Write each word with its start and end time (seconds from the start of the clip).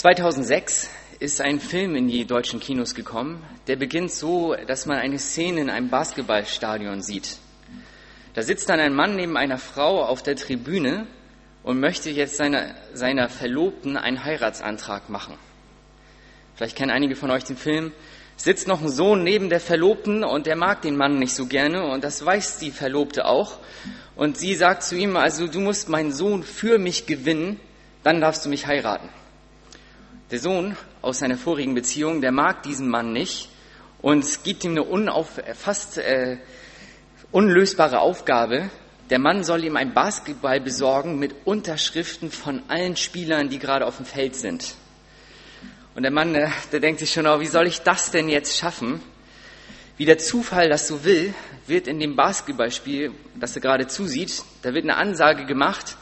2006 0.00 0.88
ist 1.18 1.42
ein 1.42 1.60
Film 1.60 1.94
in 1.94 2.08
die 2.08 2.24
deutschen 2.24 2.58
Kinos 2.58 2.94
gekommen. 2.94 3.44
Der 3.66 3.76
beginnt 3.76 4.10
so, 4.10 4.56
dass 4.66 4.86
man 4.86 4.96
eine 4.96 5.18
Szene 5.18 5.60
in 5.60 5.68
einem 5.68 5.90
Basketballstadion 5.90 7.02
sieht. 7.02 7.36
Da 8.32 8.40
sitzt 8.40 8.70
dann 8.70 8.80
ein 8.80 8.94
Mann 8.94 9.14
neben 9.14 9.36
einer 9.36 9.58
Frau 9.58 10.02
auf 10.02 10.22
der 10.22 10.36
Tribüne 10.36 11.06
und 11.62 11.80
möchte 11.80 12.08
jetzt 12.08 12.38
seiner, 12.38 12.76
seiner 12.94 13.28
Verlobten 13.28 13.98
einen 13.98 14.24
Heiratsantrag 14.24 15.10
machen. 15.10 15.34
Vielleicht 16.54 16.78
kennen 16.78 16.92
einige 16.92 17.14
von 17.14 17.30
euch 17.30 17.44
den 17.44 17.58
Film. 17.58 17.92
Sitzt 18.38 18.68
noch 18.68 18.80
ein 18.80 18.88
Sohn 18.88 19.22
neben 19.22 19.50
der 19.50 19.60
Verlobten 19.60 20.24
und 20.24 20.46
der 20.46 20.56
mag 20.56 20.80
den 20.80 20.96
Mann 20.96 21.18
nicht 21.18 21.34
so 21.34 21.44
gerne 21.44 21.84
und 21.84 22.04
das 22.04 22.24
weiß 22.24 22.56
die 22.56 22.70
Verlobte 22.70 23.26
auch. 23.26 23.58
Und 24.16 24.38
sie 24.38 24.54
sagt 24.54 24.82
zu 24.82 24.96
ihm, 24.96 25.16
also 25.16 25.46
du 25.46 25.60
musst 25.60 25.90
meinen 25.90 26.10
Sohn 26.10 26.42
für 26.42 26.78
mich 26.78 27.04
gewinnen, 27.04 27.60
dann 28.02 28.22
darfst 28.22 28.46
du 28.46 28.48
mich 28.48 28.66
heiraten. 28.66 29.10
Der 30.30 30.38
Sohn 30.38 30.76
aus 31.02 31.18
seiner 31.18 31.36
vorigen 31.36 31.74
Beziehung, 31.74 32.20
der 32.20 32.30
mag 32.30 32.62
diesen 32.62 32.88
Mann 32.88 33.12
nicht 33.12 33.48
und 34.00 34.44
gibt 34.44 34.62
ihm 34.62 34.70
eine 34.70 34.84
unauf, 34.84 35.40
fast 35.54 35.98
äh, 35.98 36.36
unlösbare 37.32 37.98
Aufgabe. 37.98 38.70
Der 39.10 39.18
Mann 39.18 39.42
soll 39.42 39.64
ihm 39.64 39.76
ein 39.76 39.92
Basketball 39.92 40.60
besorgen 40.60 41.18
mit 41.18 41.34
Unterschriften 41.46 42.30
von 42.30 42.62
allen 42.68 42.94
Spielern, 42.94 43.48
die 43.48 43.58
gerade 43.58 43.84
auf 43.84 43.96
dem 43.96 44.06
Feld 44.06 44.36
sind. 44.36 44.76
Und 45.96 46.04
der 46.04 46.12
Mann, 46.12 46.36
äh, 46.36 46.48
der 46.70 46.78
denkt 46.78 47.00
sich 47.00 47.12
schon, 47.12 47.26
oh, 47.26 47.40
wie 47.40 47.46
soll 47.46 47.66
ich 47.66 47.80
das 47.80 48.12
denn 48.12 48.28
jetzt 48.28 48.56
schaffen? 48.56 49.02
Wie 49.96 50.04
der 50.04 50.18
Zufall 50.18 50.68
das 50.68 50.86
so 50.86 51.02
will, 51.02 51.34
wird 51.66 51.88
in 51.88 51.98
dem 51.98 52.14
Basketballspiel, 52.14 53.10
das 53.34 53.56
er 53.56 53.62
gerade 53.62 53.88
zusieht, 53.88 54.44
da 54.62 54.74
wird 54.74 54.84
eine 54.84 54.96
Ansage 54.96 55.44
gemacht, 55.44 55.96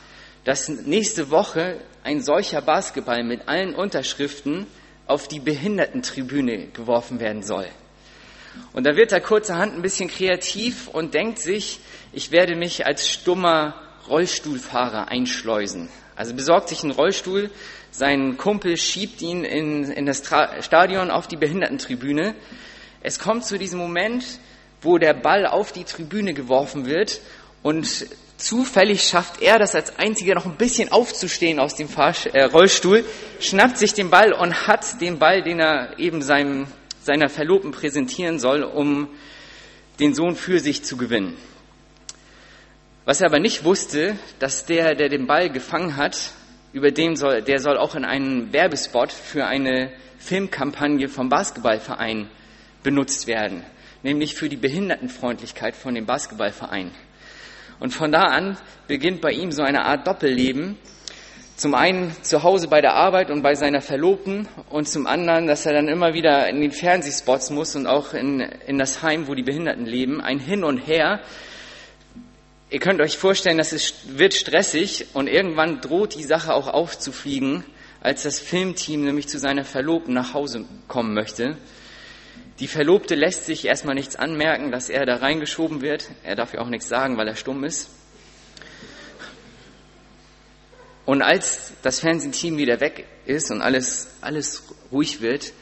dass 0.44 0.68
nächste 0.68 1.30
Woche 1.30 1.80
ein 2.08 2.22
solcher 2.22 2.62
Basketball 2.62 3.22
mit 3.22 3.48
allen 3.48 3.74
Unterschriften 3.74 4.66
auf 5.06 5.28
die 5.28 5.40
Behindertentribüne 5.40 6.68
geworfen 6.68 7.20
werden 7.20 7.42
soll. 7.42 7.66
Und 8.72 8.86
da 8.86 8.96
wird 8.96 9.12
er 9.12 9.20
kurzerhand 9.20 9.74
ein 9.74 9.82
bisschen 9.82 10.08
kreativ 10.08 10.88
und 10.88 11.12
denkt 11.12 11.38
sich, 11.38 11.80
ich 12.14 12.30
werde 12.30 12.56
mich 12.56 12.86
als 12.86 13.10
stummer 13.10 13.74
Rollstuhlfahrer 14.08 15.08
einschleusen. 15.08 15.90
Also 16.16 16.32
besorgt 16.32 16.70
sich 16.70 16.82
einen 16.82 16.92
Rollstuhl, 16.92 17.50
sein 17.90 18.38
Kumpel 18.38 18.78
schiebt 18.78 19.20
ihn 19.20 19.44
in, 19.44 19.92
in 19.92 20.06
das 20.06 20.22
Stadion 20.60 21.10
auf 21.10 21.28
die 21.28 21.36
Behindertentribüne. 21.36 22.34
Es 23.02 23.18
kommt 23.18 23.44
zu 23.44 23.58
diesem 23.58 23.80
Moment, 23.80 24.24
wo 24.80 24.96
der 24.96 25.12
Ball 25.12 25.46
auf 25.46 25.72
die 25.72 25.84
Tribüne 25.84 26.32
geworfen 26.32 26.86
wird 26.86 27.20
und 27.62 28.06
Zufällig 28.38 29.02
schafft 29.02 29.42
er 29.42 29.58
das 29.58 29.74
als 29.74 29.98
einziger 29.98 30.36
noch 30.36 30.46
ein 30.46 30.56
bisschen 30.56 30.92
aufzustehen 30.92 31.58
aus 31.58 31.74
dem 31.74 31.88
Fahrsch 31.88 32.26
äh, 32.26 32.44
Rollstuhl, 32.44 33.04
schnappt 33.40 33.78
sich 33.78 33.94
den 33.94 34.10
Ball 34.10 34.32
und 34.32 34.68
hat 34.68 35.00
den 35.00 35.18
Ball, 35.18 35.42
den 35.42 35.58
er 35.58 35.98
eben 35.98 36.22
seinem, 36.22 36.68
seiner 37.02 37.28
Verlobten 37.28 37.72
präsentieren 37.72 38.38
soll, 38.38 38.62
um 38.62 39.08
den 39.98 40.14
Sohn 40.14 40.36
für 40.36 40.60
sich 40.60 40.84
zu 40.84 40.96
gewinnen. 40.96 41.36
Was 43.04 43.20
er 43.20 43.26
aber 43.26 43.40
nicht 43.40 43.64
wusste, 43.64 44.16
dass 44.38 44.66
der, 44.66 44.94
der 44.94 45.08
den 45.08 45.26
Ball 45.26 45.50
gefangen 45.50 45.96
hat, 45.96 46.16
über 46.72 46.92
den 46.92 47.16
soll, 47.16 47.42
der 47.42 47.58
soll 47.58 47.76
auch 47.76 47.96
in 47.96 48.04
einen 48.04 48.52
Werbespot 48.52 49.10
für 49.10 49.46
eine 49.46 49.90
Filmkampagne 50.18 51.08
vom 51.08 51.28
Basketballverein 51.28 52.28
benutzt 52.84 53.26
werden, 53.26 53.64
nämlich 54.04 54.36
für 54.36 54.48
die 54.48 54.56
Behindertenfreundlichkeit 54.56 55.74
von 55.74 55.96
dem 55.96 56.06
Basketballverein. 56.06 56.92
Und 57.80 57.94
von 57.94 58.12
da 58.12 58.24
an 58.24 58.56
beginnt 58.86 59.20
bei 59.20 59.30
ihm 59.30 59.52
so 59.52 59.62
eine 59.62 59.84
Art 59.84 60.06
Doppelleben. 60.06 60.76
Zum 61.56 61.74
einen 61.74 62.12
zu 62.22 62.44
Hause 62.44 62.68
bei 62.68 62.80
der 62.80 62.94
Arbeit 62.94 63.30
und 63.30 63.42
bei 63.42 63.56
seiner 63.56 63.80
Verlobten 63.80 64.46
und 64.70 64.88
zum 64.88 65.06
anderen, 65.08 65.48
dass 65.48 65.66
er 65.66 65.72
dann 65.72 65.88
immer 65.88 66.14
wieder 66.14 66.48
in 66.48 66.60
den 66.60 66.70
Fernsehspots 66.70 67.50
muss 67.50 67.74
und 67.74 67.86
auch 67.86 68.14
in, 68.14 68.40
in 68.40 68.78
das 68.78 69.02
Heim, 69.02 69.26
wo 69.26 69.34
die 69.34 69.42
Behinderten 69.42 69.84
leben. 69.84 70.20
Ein 70.20 70.38
Hin 70.38 70.62
und 70.62 70.78
Her. 70.78 71.20
Ihr 72.70 72.78
könnt 72.78 73.00
euch 73.00 73.16
vorstellen, 73.16 73.58
dass 73.58 73.72
es 73.72 73.94
wird 74.18 74.34
stressig 74.34 75.06
und 75.14 75.26
irgendwann 75.26 75.80
droht 75.80 76.14
die 76.14 76.22
Sache 76.22 76.54
auch 76.54 76.68
aufzufliegen, 76.68 77.64
als 78.00 78.22
das 78.22 78.38
Filmteam 78.38 79.04
nämlich 79.04 79.28
zu 79.28 79.38
seiner 79.38 79.64
Verlobten 79.64 80.14
nach 80.14 80.34
Hause 80.34 80.64
kommen 80.86 81.12
möchte. 81.12 81.56
Die 82.60 82.66
Verlobte 82.66 83.14
lässt 83.14 83.46
sich 83.46 83.64
erstmal 83.64 83.94
nichts 83.94 84.16
anmerken, 84.16 84.72
dass 84.72 84.88
er 84.88 85.06
da 85.06 85.16
reingeschoben 85.16 85.80
wird. 85.80 86.10
Er 86.24 86.34
darf 86.34 86.54
ja 86.54 86.60
auch 86.60 86.68
nichts 86.68 86.88
sagen, 86.88 87.16
weil 87.16 87.28
er 87.28 87.36
stumm 87.36 87.62
ist. 87.62 87.90
Und 91.06 91.22
als 91.22 91.72
das 91.82 92.00
Fernsehteam 92.00 92.58
wieder 92.58 92.80
weg 92.80 93.06
ist 93.24 93.50
und 93.50 93.62
alles, 93.62 94.08
alles 94.20 94.64
ruhig 94.90 95.20
wird, 95.20 95.52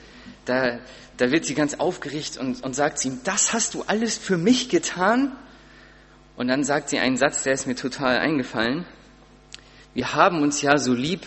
da, 0.47 0.81
da 1.19 1.31
wird 1.31 1.45
sie 1.45 1.55
ganz 1.55 1.75
aufgeregt 1.75 2.39
und, 2.39 2.65
und 2.65 2.75
sagt 2.75 2.99
sie 2.99 3.09
ihm, 3.09 3.21
das 3.25 3.53
hast 3.53 3.75
du 3.75 3.83
alles 3.87 4.17
für 4.17 4.39
mich 4.39 4.71
getan? 4.71 5.37
Und 6.37 6.49
dann 6.49 6.65
sagt 6.65 6.89
sie 6.89 6.99
einen 6.99 7.17
Satz, 7.17 7.43
der 7.43 7.53
ist 7.53 7.67
mir 7.67 7.77
total 7.77 8.19
eingefallen. 8.19 8.87
Wir 9.95 10.15
haben 10.15 10.43
uns 10.43 10.63
ja 10.63 10.79
so 10.79 10.95
lieb, 10.95 11.27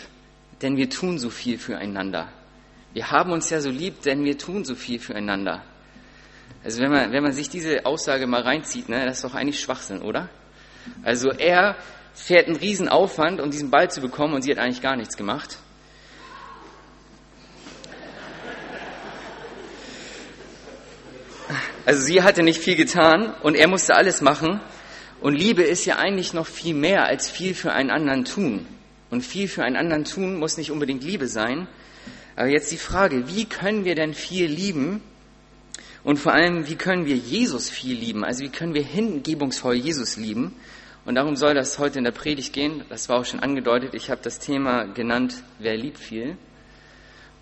denn 0.61 0.77
wir 0.77 0.89
tun 0.89 1.17
so 1.17 1.29
viel 1.29 1.57
füreinander. 1.57 2.27
Wir 2.93 3.11
haben 3.11 3.31
uns 3.31 3.49
ja 3.49 3.61
so 3.61 3.69
lieb, 3.69 4.01
denn 4.01 4.23
wir 4.23 4.37
tun 4.37 4.65
so 4.65 4.75
viel 4.75 4.99
füreinander. 4.99 5.63
Also 6.63 6.81
wenn 6.81 6.91
man, 6.91 7.11
wenn 7.11 7.23
man 7.23 7.33
sich 7.33 7.49
diese 7.49 7.85
Aussage 7.85 8.27
mal 8.27 8.41
reinzieht, 8.41 8.89
ne, 8.89 9.05
das 9.05 9.17
ist 9.17 9.23
doch 9.23 9.35
eigentlich 9.35 9.59
Schwachsinn, 9.59 10.01
oder? 10.01 10.29
Also 11.03 11.29
er 11.29 11.75
fährt 12.13 12.47
einen 12.47 12.57
riesen 12.57 12.89
Aufwand, 12.89 13.39
um 13.39 13.51
diesen 13.51 13.69
Ball 13.69 13.89
zu 13.89 14.01
bekommen 14.01 14.33
und 14.33 14.41
sie 14.41 14.51
hat 14.51 14.57
eigentlich 14.57 14.81
gar 14.81 14.95
nichts 14.95 15.15
gemacht. 15.15 15.57
Also 21.85 22.01
sie 22.03 22.21
hatte 22.21 22.43
nicht 22.43 22.61
viel 22.61 22.75
getan 22.75 23.33
und 23.41 23.55
er 23.55 23.67
musste 23.67 23.95
alles 23.95 24.21
machen. 24.21 24.59
Und 25.21 25.33
Liebe 25.33 25.63
ist 25.63 25.85
ja 25.85 25.97
eigentlich 25.97 26.33
noch 26.33 26.45
viel 26.45 26.75
mehr 26.75 27.05
als 27.05 27.29
viel 27.29 27.53
für 27.53 27.71
einen 27.71 27.89
anderen 27.89 28.25
tun. 28.25 28.67
Und 29.09 29.21
viel 29.21 29.47
für 29.47 29.63
einen 29.63 29.75
anderen 29.75 30.05
tun 30.05 30.37
muss 30.37 30.57
nicht 30.57 30.71
unbedingt 30.71 31.03
Liebe 31.03 31.27
sein, 31.27 31.67
aber 32.39 32.47
jetzt 32.47 32.71
die 32.71 32.77
Frage, 32.77 33.27
wie 33.27 33.43
können 33.43 33.83
wir 33.83 33.95
denn 33.95 34.13
viel 34.13 34.45
lieben? 34.45 35.01
Und 36.05 36.19
vor 36.19 36.31
allem, 36.31 36.69
wie 36.69 36.77
können 36.77 37.05
wir 37.05 37.17
Jesus 37.17 37.69
viel 37.69 37.97
lieben? 37.97 38.23
Also 38.23 38.45
wie 38.45 38.49
können 38.49 38.73
wir 38.73 38.81
hingebungsvoll 38.81 39.75
Jesus 39.75 40.15
lieben? 40.15 40.55
Und 41.03 41.15
darum 41.15 41.35
soll 41.35 41.53
das 41.53 41.79
heute 41.79 41.97
in 41.97 42.05
der 42.05 42.13
Predigt 42.13 42.53
gehen. 42.53 42.85
Das 42.87 43.09
war 43.09 43.19
auch 43.19 43.25
schon 43.25 43.41
angedeutet. 43.41 43.93
Ich 43.93 44.09
habe 44.09 44.21
das 44.23 44.39
Thema 44.39 44.85
genannt, 44.85 45.43
wer 45.59 45.75
liebt 45.75 45.97
viel? 45.97 46.37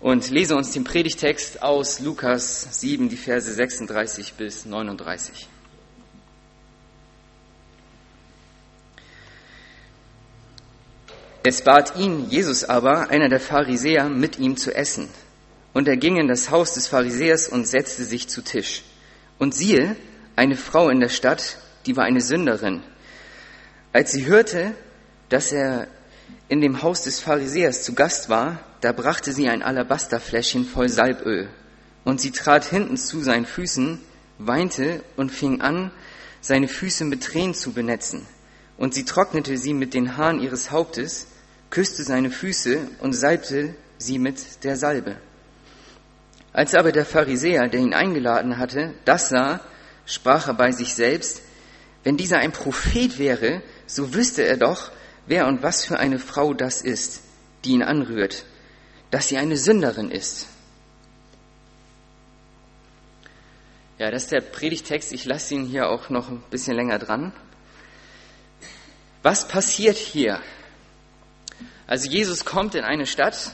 Und 0.00 0.30
lese 0.30 0.56
uns 0.56 0.72
den 0.72 0.82
Predigtext 0.82 1.62
aus 1.62 2.00
Lukas 2.00 2.80
7, 2.80 3.08
die 3.08 3.16
Verse 3.16 3.52
36 3.52 4.34
bis 4.34 4.66
39. 4.66 5.46
Es 11.44 11.62
bat 11.62 11.96
ihn, 11.96 12.28
Jesus 12.28 12.64
aber, 12.64 13.10
einer 13.10 13.28
der 13.28 13.40
Pharisäer, 13.40 14.08
mit 14.08 14.38
ihm 14.38 14.56
zu 14.56 14.74
essen. 14.74 15.08
Und 15.72 15.86
er 15.86 15.96
ging 15.96 16.16
in 16.16 16.28
das 16.28 16.50
Haus 16.50 16.74
des 16.74 16.88
Pharisäers 16.88 17.48
und 17.48 17.66
setzte 17.66 18.04
sich 18.04 18.28
zu 18.28 18.42
Tisch. 18.42 18.82
Und 19.38 19.54
siehe, 19.54 19.96
eine 20.34 20.56
Frau 20.56 20.88
in 20.88 21.00
der 21.00 21.08
Stadt, 21.08 21.58
die 21.86 21.96
war 21.96 22.04
eine 22.04 22.20
Sünderin. 22.20 22.82
Als 23.92 24.12
sie 24.12 24.26
hörte, 24.26 24.74
dass 25.28 25.52
er 25.52 25.86
in 26.48 26.60
dem 26.60 26.82
Haus 26.82 27.02
des 27.02 27.20
Pharisäers 27.20 27.82
zu 27.82 27.94
Gast 27.94 28.28
war, 28.28 28.60
da 28.80 28.92
brachte 28.92 29.32
sie 29.32 29.48
ein 29.48 29.62
Alabasterfläschchen 29.62 30.64
voll 30.64 30.88
Salböl. 30.88 31.48
Und 32.04 32.20
sie 32.20 32.30
trat 32.30 32.64
hinten 32.64 32.96
zu 32.96 33.20
seinen 33.20 33.46
Füßen, 33.46 34.00
weinte 34.38 35.02
und 35.16 35.30
fing 35.30 35.60
an, 35.60 35.90
seine 36.40 36.68
Füße 36.68 37.04
mit 37.04 37.22
Tränen 37.22 37.54
zu 37.54 37.72
benetzen. 37.72 38.26
Und 38.78 38.94
sie 38.94 39.04
trocknete 39.04 39.58
sie 39.58 39.74
mit 39.74 39.92
den 39.92 40.16
Haaren 40.16 40.40
ihres 40.40 40.70
Hauptes 40.70 41.26
küsste 41.70 42.02
seine 42.02 42.30
Füße 42.30 42.88
und 43.00 43.12
salbte 43.12 43.74
sie 43.98 44.18
mit 44.18 44.64
der 44.64 44.76
Salbe. 44.76 45.16
Als 46.52 46.74
aber 46.74 46.92
der 46.92 47.04
Pharisäer, 47.04 47.68
der 47.68 47.80
ihn 47.80 47.94
eingeladen 47.94 48.58
hatte, 48.58 48.94
das 49.04 49.28
sah, 49.28 49.60
sprach 50.06 50.48
er 50.48 50.54
bei 50.54 50.72
sich 50.72 50.94
selbst, 50.94 51.42
wenn 52.04 52.16
dieser 52.16 52.38
ein 52.38 52.52
Prophet 52.52 53.18
wäre, 53.18 53.62
so 53.86 54.14
wüsste 54.14 54.44
er 54.44 54.56
doch, 54.56 54.90
wer 55.26 55.46
und 55.46 55.62
was 55.62 55.84
für 55.84 55.98
eine 55.98 56.18
Frau 56.18 56.54
das 56.54 56.80
ist, 56.80 57.20
die 57.64 57.72
ihn 57.72 57.82
anrührt, 57.82 58.44
dass 59.10 59.28
sie 59.28 59.36
eine 59.36 59.56
Sünderin 59.56 60.10
ist. 60.10 60.46
Ja, 63.98 64.10
das 64.10 64.24
ist 64.24 64.32
der 64.32 64.40
Predigtext. 64.40 65.12
Ich 65.12 65.24
lasse 65.24 65.54
ihn 65.54 65.66
hier 65.66 65.88
auch 65.88 66.08
noch 66.08 66.28
ein 66.28 66.42
bisschen 66.50 66.76
länger 66.76 67.00
dran. 67.00 67.32
Was 69.22 69.48
passiert 69.48 69.96
hier? 69.96 70.40
Also 71.86 72.08
Jesus 72.08 72.44
kommt 72.44 72.74
in 72.74 72.84
eine 72.84 73.06
Stadt 73.06 73.52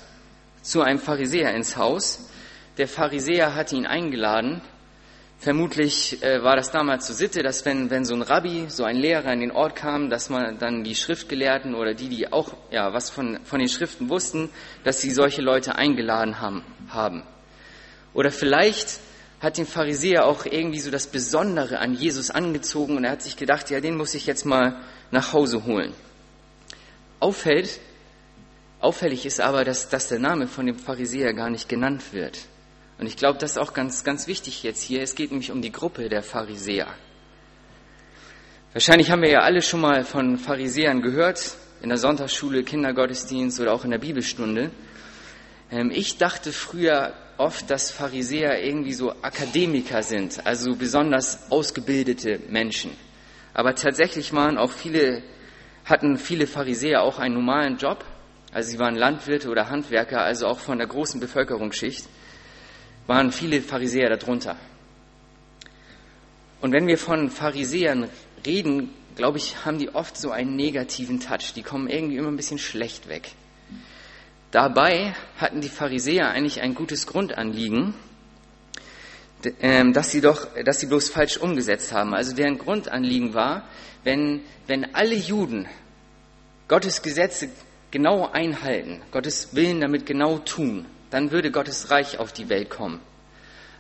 zu 0.61 0.83
einem 0.83 0.99
Pharisäer 0.99 1.55
ins 1.55 1.77
Haus. 1.77 2.29
Der 2.77 2.89
Pharisäer 2.89 3.55
hat 3.55 3.73
ihn 3.73 3.87
eingeladen. 3.87 4.61
Vermutlich 5.39 6.23
äh, 6.23 6.43
war 6.43 6.57
das 6.57 6.71
damals 6.71 7.07
so 7.07 7.13
Sitte, 7.13 7.43
dass 7.43 7.65
wenn, 7.65 7.91
wenn 7.91 8.05
so 8.05 8.15
ein 8.15 8.23
Rabbi, 8.23 8.67
so 8.69 8.85
ein 8.85 8.97
Lehrer 8.97 9.33
in 9.33 9.41
den 9.41 9.53
Ort 9.53 9.77
kam, 9.77 10.11
dass 10.11 10.31
man 10.31 10.59
dann 10.59 10.85
die 10.85 10.95
Schriftgelehrten 10.95 11.75
oder 11.75 11.95
die, 11.95 12.09
die 12.09 12.33
auch 12.33 12.55
ja, 12.71 12.93
was 12.93 13.11
von, 13.11 13.41
von 13.45 13.59
den 13.59 13.69
Schriften 13.69 14.09
wussten, 14.09 14.51
dass 14.85 15.01
sie 15.01 15.11
solche 15.11 15.43
Leute 15.43 15.77
eingeladen 15.77 16.41
haben, 16.41 16.65
haben. 16.89 17.23
Oder 18.15 18.31
vielleicht 18.31 19.01
hat 19.41 19.59
den 19.59 19.67
Pharisäer 19.67 20.27
auch 20.27 20.47
irgendwie 20.47 20.81
so 20.81 20.91
das 20.91 21.07
Besondere 21.07 21.79
an 21.79 21.95
Jesus 21.95 22.31
angezogen 22.31 22.97
und 22.97 23.05
er 23.05 23.13
hat 23.13 23.23
sich 23.23 23.37
gedacht, 23.37 23.71
ja, 23.71 23.81
den 23.81 23.97
muss 23.97 24.15
ich 24.15 24.27
jetzt 24.27 24.47
mal 24.47 24.81
nach 25.11 25.33
Hause 25.33 25.65
holen. 25.65 25.93
Auffällt, 27.21 27.81
auffällig 28.81 29.27
ist 29.27 29.41
aber, 29.41 29.65
dass, 29.65 29.89
dass 29.89 30.09
der 30.09 30.19
Name 30.19 30.47
von 30.47 30.67
dem 30.67 30.79
Pharisäer 30.79 31.35
gar 31.35 31.51
nicht 31.51 31.69
genannt 31.69 32.13
wird. 32.13 32.39
Und 32.99 33.07
ich 33.07 33.17
glaube, 33.17 33.39
das 33.39 33.53
ist 33.53 33.59
auch 33.59 33.73
ganz, 33.73 34.05
ganz 34.05 34.27
wichtig 34.27 34.63
jetzt 34.63 34.83
hier. 34.83 35.03
Es 35.03 35.15
geht 35.15 35.31
nämlich 35.31 35.51
um 35.51 35.63
die 35.63 35.73
Gruppe 35.73 36.09
der 36.09 36.23
Pharisäer. 36.23 36.87
Wahrscheinlich 38.73 39.11
haben 39.11 39.23
wir 39.23 39.31
ja 39.31 39.41
alle 39.41 39.63
schon 39.63 39.81
mal 39.81 40.05
von 40.05 40.37
Pharisäern 40.37 41.01
gehört, 41.01 41.57
in 41.81 41.89
der 41.89 41.99
Sonntagsschule, 41.99 42.65
Kindergottesdienst 42.65 43.61
oder 43.61 43.73
auch 43.73 43.85
in 43.85 43.91
der 43.91 43.99
Bibelstunde. 43.99 44.71
Ähm, 45.75 45.91
ich 45.91 46.19
dachte 46.19 46.53
früher 46.53 47.15
oft, 47.37 47.69
dass 47.69 47.91
Pharisäer 47.91 48.63
irgendwie 48.63 48.93
so 48.93 49.11
Akademiker 49.23 50.05
sind, 50.05 50.47
also 50.47 50.77
besonders 50.77 51.51
ausgebildete 51.51 52.39
Menschen. 52.49 52.93
Aber 53.55 53.75
tatsächlich 53.75 54.33
waren 54.33 54.57
auch 54.57 54.71
viele, 54.71 55.23
hatten 55.85 56.17
viele 56.17 56.47
Pharisäer 56.47 57.03
auch 57.03 57.19
einen 57.19 57.35
normalen 57.35 57.77
Job. 57.77 58.05
Also 58.53 58.71
sie 58.71 58.79
waren 58.79 58.95
Landwirte 58.95 59.49
oder 59.49 59.69
Handwerker, 59.69 60.21
also 60.23 60.47
auch 60.47 60.61
von 60.61 60.79
der 60.79 60.87
großen 60.87 61.19
Bevölkerungsschicht 61.19 62.07
waren 63.07 63.33
viele 63.33 63.61
Pharisäer 63.61 64.17
darunter. 64.17 64.57
Und 66.61 66.73
wenn 66.73 66.87
wir 66.87 66.97
von 66.97 67.29
Pharisäern 67.29 68.09
reden, 68.47 68.91
glaube 69.17 69.39
ich, 69.39 69.65
haben 69.67 69.79
die 69.79 69.95
oft 69.95 70.17
so 70.17 70.31
einen 70.31 70.57
negativen 70.57 71.21
Touch. 71.21 71.53
Die 71.55 71.63
kommen 71.63 71.89
irgendwie 71.89 72.17
immer 72.17 72.29
ein 72.29 72.37
bisschen 72.37 72.59
schlecht 72.59 73.09
weg. 73.09 73.33
Dabei 74.55 75.17
hatten 75.39 75.61
die 75.61 75.69
Pharisäer 75.69 76.31
eigentlich 76.31 76.61
ein 76.61 76.77
gutes 76.77 77.09
Grundanliegen, 77.09 77.93
ähm, 79.61 79.93
dass 79.93 80.13
sie 80.13 80.21
doch, 80.21 80.47
dass 80.65 80.79
sie 80.79 80.87
bloß 80.87 81.11
falsch 81.11 81.39
umgesetzt 81.39 81.93
haben. 81.93 82.15
Also 82.15 82.37
deren 82.37 82.59
Grundanliegen 82.59 83.35
war, 83.35 83.65
wenn, 84.05 84.43
wenn 84.69 84.95
alle 84.95 85.17
Juden 85.17 85.67
Gottes 86.69 87.03
Gesetze 87.03 87.49
genau 87.91 88.31
einhalten, 88.31 89.03
Gottes 89.11 89.57
Willen 89.57 89.81
damit 89.81 90.07
genau 90.07 90.39
tun, 90.39 90.87
dann 91.11 91.33
würde 91.33 91.51
Gottes 91.51 91.91
Reich 91.91 92.21
auf 92.21 92.33
die 92.33 92.49
Welt 92.49 92.71
kommen. 92.71 93.01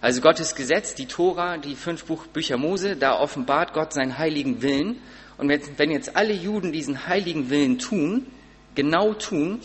Also 0.00 0.20
Gottes 0.20 0.56
Gesetz, 0.56 0.96
die 0.96 1.06
Tora, 1.06 1.56
die 1.56 1.76
fünf 1.76 2.04
Buch 2.06 2.26
Bücher 2.26 2.56
Mose, 2.56 2.96
da 2.96 3.20
offenbart 3.20 3.74
Gott 3.74 3.92
seinen 3.92 4.18
heiligen 4.18 4.60
Willen. 4.60 4.96
Und 5.38 5.52
wenn 5.78 5.92
jetzt 5.92 6.16
alle 6.16 6.34
Juden 6.34 6.72
diesen 6.72 7.06
heiligen 7.06 7.48
Willen 7.48 7.78
tun, 7.78 8.26
genau 8.74 9.14
tun, 9.14 9.60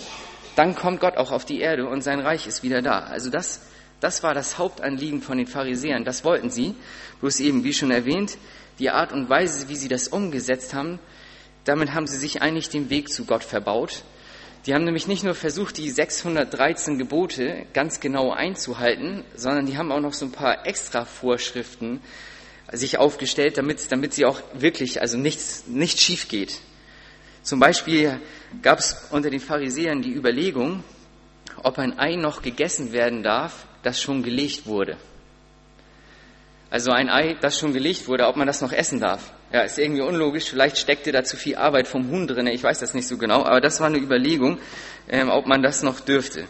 dann 0.59 0.75
kommt 0.75 0.99
Gott 0.99 1.15
auch 1.15 1.31
auf 1.31 1.45
die 1.45 1.61
Erde 1.61 1.87
und 1.87 2.01
sein 2.01 2.19
Reich 2.19 2.45
ist 2.45 2.63
wieder 2.63 2.81
da. 2.81 2.99
Also 2.99 3.29
das, 3.29 3.61
das 4.01 4.23
war 4.23 4.33
das 4.33 4.57
Hauptanliegen 4.57 5.21
von 5.21 5.37
den 5.37 5.47
Pharisäern. 5.47 6.03
Das 6.03 6.25
wollten 6.25 6.49
sie. 6.49 6.75
Bloß 7.21 7.39
eben, 7.39 7.63
wie 7.63 7.71
schon 7.71 7.91
erwähnt, 7.91 8.37
die 8.77 8.89
Art 8.89 9.13
und 9.13 9.29
Weise, 9.29 9.69
wie 9.69 9.77
sie 9.77 9.87
das 9.87 10.09
umgesetzt 10.09 10.73
haben, 10.73 10.99
damit 11.63 11.93
haben 11.93 12.07
sie 12.07 12.17
sich 12.17 12.41
eigentlich 12.41 12.67
den 12.67 12.89
Weg 12.89 13.07
zu 13.07 13.23
Gott 13.23 13.45
verbaut. 13.45 14.03
Die 14.65 14.73
haben 14.73 14.83
nämlich 14.83 15.07
nicht 15.07 15.23
nur 15.23 15.33
versucht, 15.33 15.77
die 15.77 15.89
613 15.89 16.97
Gebote 16.97 17.65
ganz 17.73 18.01
genau 18.01 18.33
einzuhalten, 18.33 19.23
sondern 19.35 19.65
die 19.65 19.77
haben 19.77 19.93
auch 19.93 20.01
noch 20.01 20.13
so 20.13 20.25
ein 20.25 20.33
paar 20.33 20.67
extra 20.67 21.05
Vorschriften 21.05 22.01
sich 22.73 22.97
aufgestellt, 22.97 23.57
damit, 23.57 23.93
damit 23.93 24.13
sie 24.13 24.25
auch 24.25 24.41
wirklich, 24.53 24.99
also 24.99 25.17
nichts, 25.17 25.67
nicht 25.67 26.01
schief 26.01 26.27
geht. 26.27 26.59
Zum 27.43 27.61
Beispiel 27.61 28.19
gab 28.61 28.79
es 28.79 29.07
unter 29.11 29.29
den 29.29 29.39
Pharisäern 29.39 30.01
die 30.01 30.13
Überlegung, 30.13 30.83
ob 31.63 31.77
ein 31.79 31.97
Ei 31.99 32.15
noch 32.15 32.41
gegessen 32.41 32.91
werden 32.91 33.23
darf, 33.23 33.65
das 33.83 34.01
schon 34.01 34.23
gelegt 34.23 34.65
wurde. 34.65 34.97
Also 36.69 36.91
ein 36.91 37.09
Ei, 37.09 37.35
das 37.41 37.57
schon 37.57 37.73
gelegt 37.73 38.07
wurde, 38.07 38.27
ob 38.27 38.35
man 38.35 38.45
das 38.45 38.61
noch 38.61 38.71
essen 38.71 38.99
darf. 38.99 39.31
Ja, 39.51 39.61
ist 39.61 39.79
irgendwie 39.79 40.01
unlogisch. 40.01 40.45
Vielleicht 40.45 40.77
steckte 40.77 41.11
da 41.11 41.23
zu 41.23 41.35
viel 41.35 41.55
Arbeit 41.55 41.87
vom 41.87 42.09
Huhn 42.11 42.27
drin. 42.27 42.45
Ich 42.47 42.61
weiß 42.61 42.79
das 42.79 42.93
nicht 42.93 43.07
so 43.07 43.17
genau. 43.17 43.43
Aber 43.43 43.59
das 43.59 43.79
war 43.79 43.87
eine 43.87 43.97
Überlegung, 43.97 44.59
ähm, 45.07 45.29
ob 45.29 45.47
man 45.47 45.63
das 45.63 45.81
noch 45.81 45.99
dürfte. 45.99 46.45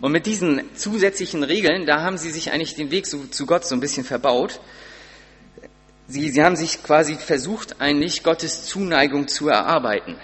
Und 0.00 0.12
mit 0.12 0.26
diesen 0.26 0.62
zusätzlichen 0.76 1.44
Regeln, 1.44 1.86
da 1.86 2.02
haben 2.02 2.18
sie 2.18 2.30
sich 2.30 2.50
eigentlich 2.50 2.74
den 2.74 2.90
Weg 2.90 3.06
so, 3.06 3.24
zu 3.26 3.46
Gott 3.46 3.64
so 3.64 3.76
ein 3.76 3.80
bisschen 3.80 4.04
verbaut. 4.04 4.60
Sie, 6.08 6.30
sie 6.30 6.42
haben 6.42 6.56
sich 6.56 6.82
quasi 6.82 7.14
versucht, 7.14 7.80
eigentlich 7.80 8.24
Gottes 8.24 8.64
Zuneigung 8.64 9.28
zu 9.28 9.48
erarbeiten. 9.48 10.16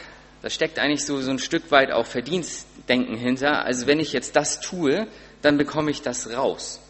Da 0.44 0.50
steckt 0.50 0.79
eigentlich 0.79 1.06
so, 1.06 1.23
so 1.23 1.31
ein 1.31 1.38
Stück 1.38 1.70
weit 1.70 1.91
auch 1.91 2.05
Verdienstdenken 2.05 3.17
hinter. 3.17 3.64
Also 3.64 3.87
wenn 3.87 3.99
ich 3.99 4.12
jetzt 4.12 4.37
das 4.37 4.61
tue, 4.61 5.06
dann 5.41 5.56
bekomme 5.56 5.91
ich 5.91 6.02
das 6.02 6.31
raus. 6.37 6.81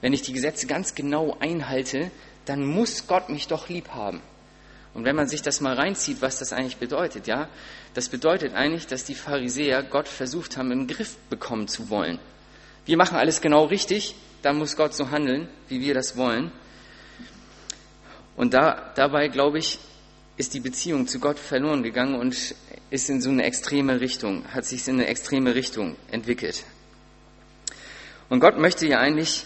Wenn 0.00 0.12
ich 0.12 0.22
die 0.22 0.32
Gesetze 0.32 0.66
ganz 0.66 0.96
genau 0.96 1.36
einhalte, 1.38 2.10
dann 2.46 2.66
muss 2.66 3.06
Gott 3.06 3.28
mich 3.28 3.46
doch 3.46 3.68
lieb 3.68 3.90
haben. 3.90 4.20
Und 4.92 5.04
wenn 5.04 5.14
man 5.14 5.28
sich 5.28 5.40
das 5.40 5.60
mal 5.60 5.74
reinzieht, 5.74 6.20
was 6.20 6.40
das 6.40 6.52
eigentlich 6.52 6.78
bedeutet, 6.78 7.28
ja, 7.28 7.48
das 7.94 8.08
bedeutet 8.08 8.54
eigentlich, 8.54 8.88
dass 8.88 9.04
die 9.04 9.14
Pharisäer 9.14 9.84
Gott 9.84 10.08
versucht 10.08 10.56
haben, 10.56 10.72
im 10.72 10.88
Griff 10.88 11.16
bekommen 11.30 11.68
zu 11.68 11.90
wollen. 11.90 12.18
Wir 12.86 12.96
machen 12.96 13.18
alles 13.18 13.40
genau 13.40 13.66
richtig, 13.66 14.16
dann 14.42 14.58
muss 14.58 14.74
Gott 14.74 14.94
so 14.94 15.12
handeln, 15.12 15.48
wie 15.68 15.80
wir 15.80 15.94
das 15.94 16.16
wollen. 16.16 16.50
Und 18.34 18.52
da, 18.52 18.92
dabei, 18.96 19.28
glaube 19.28 19.60
ich, 19.60 19.78
ist 20.38 20.54
die 20.54 20.60
Beziehung 20.60 21.08
zu 21.08 21.18
Gott 21.18 21.38
verloren 21.38 21.82
gegangen 21.82 22.14
und 22.14 22.54
ist 22.90 23.10
in 23.10 23.20
so 23.20 23.28
eine 23.28 23.42
extreme 23.42 24.00
Richtung, 24.00 24.44
hat 24.54 24.64
sich 24.64 24.86
in 24.86 24.94
eine 24.94 25.06
extreme 25.06 25.54
Richtung 25.54 25.96
entwickelt. 26.10 26.64
Und 28.28 28.40
Gott 28.40 28.56
möchte 28.56 28.86
ja 28.86 28.98
eigentlich, 29.00 29.44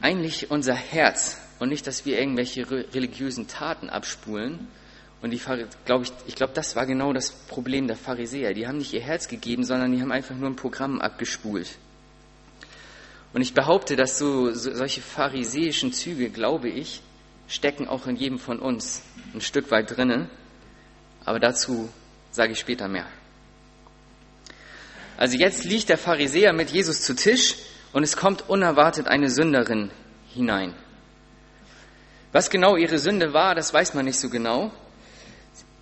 eigentlich 0.00 0.50
unser 0.50 0.74
Herz 0.74 1.38
und 1.60 1.68
nicht, 1.68 1.86
dass 1.86 2.04
wir 2.04 2.18
irgendwelche 2.18 2.68
religiösen 2.68 3.46
Taten 3.46 3.88
abspulen. 3.88 4.66
Und 5.22 5.30
die, 5.30 5.40
glaub 5.84 6.02
ich, 6.02 6.12
ich 6.26 6.34
glaube, 6.34 6.52
das 6.54 6.76
war 6.76 6.86
genau 6.86 7.12
das 7.12 7.30
Problem 7.30 7.86
der 7.86 7.96
Pharisäer. 7.96 8.52
Die 8.52 8.66
haben 8.66 8.78
nicht 8.78 8.92
ihr 8.92 9.00
Herz 9.00 9.28
gegeben, 9.28 9.64
sondern 9.64 9.92
die 9.92 10.02
haben 10.02 10.12
einfach 10.12 10.34
nur 10.34 10.50
ein 10.50 10.56
Programm 10.56 11.00
abgespult. 11.00 11.78
Und 13.32 13.42
ich 13.42 13.54
behaupte, 13.54 13.96
dass 13.96 14.18
so, 14.18 14.52
so 14.52 14.74
solche 14.74 15.00
pharisäischen 15.00 15.92
Züge, 15.92 16.30
glaube 16.30 16.68
ich, 16.68 17.00
stecken 17.48 17.88
auch 17.88 18.06
in 18.06 18.16
jedem 18.16 18.38
von 18.38 18.58
uns 18.58 19.02
ein 19.34 19.40
Stück 19.40 19.70
weit 19.70 19.96
drinnen. 19.96 20.28
Aber 21.24 21.40
dazu 21.40 21.88
sage 22.30 22.52
ich 22.52 22.58
später 22.58 22.88
mehr. 22.88 23.06
Also 25.16 25.36
jetzt 25.36 25.64
liegt 25.64 25.88
der 25.88 25.98
Pharisäer 25.98 26.52
mit 26.52 26.70
Jesus 26.70 27.02
zu 27.02 27.14
Tisch 27.14 27.56
und 27.92 28.02
es 28.02 28.16
kommt 28.16 28.48
unerwartet 28.48 29.06
eine 29.06 29.30
Sünderin 29.30 29.90
hinein. 30.28 30.74
Was 32.32 32.50
genau 32.50 32.76
ihre 32.76 32.98
Sünde 32.98 33.32
war, 33.32 33.54
das 33.54 33.72
weiß 33.72 33.94
man 33.94 34.06
nicht 34.06 34.18
so 34.18 34.28
genau. 34.28 34.72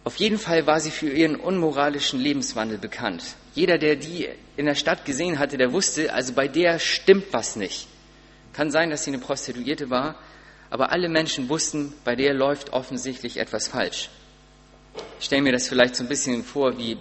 Auf 0.04 0.16
jeden 0.16 0.38
Fall 0.38 0.66
war 0.66 0.81
sie 0.81 0.90
für 0.90 1.09
ihren 1.09 1.37
unmoralischen 1.37 2.21
Lebenswandel 2.21 2.76
bekannt. 2.76 3.23
Jeder, 3.54 3.78
der 3.78 3.97
die 3.97 4.28
in 4.57 4.66
der 4.66 4.75
Stadt 4.75 5.04
gesehen 5.04 5.38
hatte, 5.38 5.57
der 5.57 5.73
wusste, 5.73 6.12
also 6.12 6.35
bei 6.35 6.49
der 6.49 6.78
stimmt 6.78 7.33
was 7.33 7.57
nicht. 7.57 7.88
Kann 8.52 8.71
sein, 8.71 8.90
dass 8.90 9.04
sie 9.04 9.12
eine 9.12 9.19
Prostituierte 9.19 9.88
war, 9.88 10.16
aber 10.73 10.91
alle 10.91 11.11
Menschen 11.11 11.50
wussten, 11.50 11.93
bei 12.02 12.17
der 12.17 12.33
läuft 12.33 12.73
offensichtlich 12.73 13.37
etwas 13.37 13.69
falsch. 13.69 14.09
Ich 15.19 15.26
stelle 15.26 15.43
mir 15.43 15.52
das 15.52 15.69
vielleicht 15.69 15.95
so 15.95 16.02
ein 16.02 16.09
bisschen 16.09 16.43
vor 16.43 16.79
wie 16.79 16.97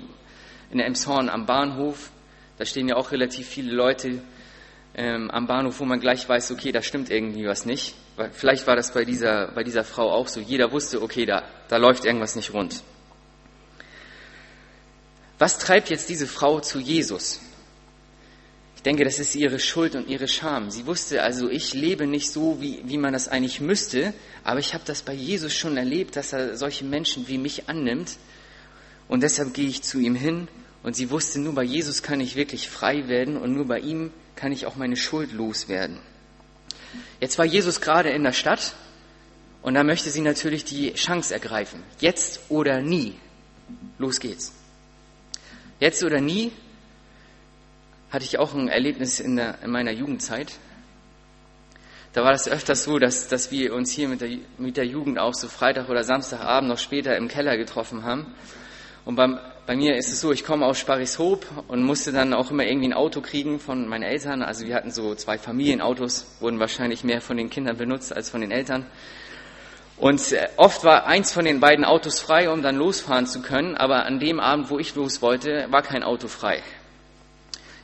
in 0.72 0.82
Emshorn 0.82 1.30
am 1.30 1.46
Bahnhof. 1.46 2.10
Da 2.58 2.66
stehen 2.66 2.90
ja 2.90 2.98
auch 2.98 3.14
relativ 3.14 3.48
viele 3.48 3.72
Leute 3.72 4.22
ähm, 4.94 5.32
am 5.32 5.48
Bahnhof, 5.48 5.80
wo 5.80 5.86
man 5.86 6.02
gleich 6.02 6.28
weiß, 6.28 6.52
okay, 6.52 6.74
da 6.74 6.82
stimmt 6.82 7.10
irgendwie 7.10 7.46
was 7.46 7.66
nicht. 7.66 7.96
Vielleicht 8.34 8.68
war 8.68 8.76
das 8.76 8.92
bei 8.94 9.06
dieser, 9.06 9.54
bei 9.54 9.64
dieser 9.64 9.86
Frau 9.86 10.12
auch 10.12 10.28
so. 10.28 10.42
Jeder 10.42 10.74
wusste, 10.74 11.02
okay, 11.02 11.26
da, 11.26 11.44
da 11.70 11.78
läuft 11.78 12.04
irgendwas 12.04 12.36
nicht 12.36 12.54
rund. 12.54 12.84
Was 15.40 15.60
treibt 15.60 15.90
jetzt 15.90 16.10
diese 16.10 16.28
Frau 16.28 16.60
zu 16.60 16.78
Jesus? 16.78 17.40
Ich 18.82 18.84
denke, 18.84 19.04
das 19.04 19.20
ist 19.20 19.36
ihre 19.36 19.60
Schuld 19.60 19.94
und 19.94 20.08
ihre 20.08 20.28
Scham. 20.28 20.72
Sie 20.72 20.88
wusste 20.88 21.22
also, 21.22 21.48
ich 21.48 21.76
lebe 21.76 22.08
nicht 22.08 22.32
so, 22.32 22.60
wie, 22.62 22.82
wie 22.84 22.98
man 22.98 23.14
das 23.14 23.28
eigentlich 23.28 23.62
müsste, 23.62 24.12
aber 24.44 24.60
ich 24.60 24.74
habe 24.74 24.84
das 24.88 25.04
bei 25.04 25.14
Jesus 25.14 25.54
schon 25.54 25.78
erlebt, 25.78 26.16
dass 26.16 26.34
er 26.34 26.58
solche 26.58 26.84
Menschen 26.84 27.28
wie 27.28 27.38
mich 27.38 27.70
annimmt. 27.70 28.18
Und 29.08 29.22
deshalb 29.22 29.54
gehe 29.54 29.68
ich 29.68 29.84
zu 29.84 30.00
ihm 30.00 30.16
hin. 30.16 30.48
Und 30.82 30.96
sie 30.96 31.12
wusste, 31.12 31.40
nur 31.40 31.54
bei 31.54 31.62
Jesus 31.62 32.02
kann 32.02 32.20
ich 32.22 32.36
wirklich 32.36 32.70
frei 32.70 33.08
werden 33.08 33.38
und 33.38 33.54
nur 33.54 33.68
bei 33.68 33.78
ihm 33.78 34.12
kann 34.36 34.52
ich 34.52 34.66
auch 34.66 34.76
meine 34.76 34.96
Schuld 34.96 35.32
loswerden. 35.32 36.00
Jetzt 37.20 37.38
war 37.38 37.46
Jesus 37.46 37.82
gerade 37.82 38.10
in 38.10 38.24
der 38.24 38.34
Stadt 38.34 38.74
und 39.62 39.76
da 39.76 39.84
möchte 39.84 40.10
sie 40.10 40.22
natürlich 40.22 40.66
die 40.66 40.92
Chance 40.96 41.36
ergreifen. 41.36 41.84
Jetzt 42.00 42.40
oder 42.50 42.82
nie. 42.82 43.14
Los 44.00 44.20
geht's. 44.20 44.54
Jetzt 45.80 46.04
oder 46.04 46.20
nie 46.20 46.52
hatte 48.12 48.26
ich 48.26 48.38
auch 48.38 48.54
ein 48.54 48.68
Erlebnis 48.68 49.20
in, 49.20 49.38
der, 49.38 49.56
in 49.64 49.72
meiner 49.72 49.92
Jugendzeit. 49.92 50.54
da 52.14 52.24
war 52.24 52.32
das 52.32 52.48
öfters 52.48 52.84
so, 52.84 53.00
dass, 53.00 53.30
dass 53.30 53.52
wir 53.52 53.74
uns 53.74 53.92
hier 53.92 54.10
mit 54.10 54.22
der, 54.22 54.38
mit 54.58 54.76
der 54.76 54.86
Jugend 54.86 55.18
auch 55.18 55.34
so 55.34 55.48
Freitag 55.48 55.90
oder 55.90 56.04
Samstagabend 56.04 56.70
noch 56.70 56.78
später 56.78 57.16
im 57.16 57.30
Keller 57.30 57.56
getroffen 57.58 58.04
haben. 58.04 58.28
Und 59.06 59.16
beim, 59.16 59.40
bei 59.66 59.76
mir 59.76 59.96
ist 59.96 60.12
es 60.12 60.20
so, 60.20 60.32
ich 60.32 60.44
komme 60.44 60.66
aus 60.66 60.78
Sparrishoop 60.78 61.46
und 61.70 61.84
musste 61.84 62.12
dann 62.12 62.34
auch 62.34 62.52
immer 62.52 62.66
irgendwie 62.66 62.90
ein 62.90 62.94
Auto 62.94 63.22
kriegen 63.22 63.60
von 63.60 63.88
meinen 63.88 64.04
Eltern. 64.04 64.44
Also 64.44 64.68
wir 64.68 64.76
hatten 64.76 64.92
so 64.92 65.16
zwei 65.16 65.38
Familienautos, 65.38 66.36
wurden 66.42 66.60
wahrscheinlich 66.60 67.04
mehr 67.04 67.22
von 67.22 67.38
den 67.38 67.50
Kindern 67.50 67.78
benutzt 67.78 68.14
als 68.14 68.30
von 68.30 68.42
den 68.42 68.52
Eltern. 68.52 68.86
Und 69.98 70.34
äh, 70.34 70.50
oft 70.58 70.84
war 70.84 71.06
eins 71.06 71.32
von 71.32 71.46
den 71.46 71.60
beiden 71.60 71.86
Autos 71.86 72.20
frei, 72.20 72.50
um 72.50 72.62
dann 72.62 72.76
losfahren 72.76 73.26
zu 73.26 73.42
können, 73.42 73.76
aber 73.76 74.06
an 74.06 74.20
dem 74.20 74.40
Abend, 74.40 74.70
wo 74.70 74.80
ich 74.80 74.96
los 74.96 75.22
wollte, 75.22 75.68
war 75.70 75.82
kein 75.84 76.04
Auto 76.04 76.28
frei. 76.28 76.62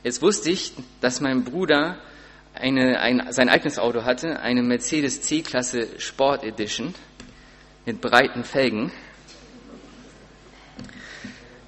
Jetzt 0.08 0.22
wusste 0.22 0.48
ich, 0.48 0.72
dass 1.02 1.20
mein 1.20 1.44
Bruder 1.44 1.98
eine, 2.54 2.98
ein, 2.98 3.26
sein 3.28 3.50
eigenes 3.50 3.78
Auto 3.78 4.04
hatte, 4.04 4.40
eine 4.40 4.62
Mercedes 4.62 5.20
C-Klasse 5.20 5.86
Sport 5.98 6.44
Edition 6.44 6.94
mit 7.84 8.00
breiten 8.00 8.42
Felgen. 8.42 8.90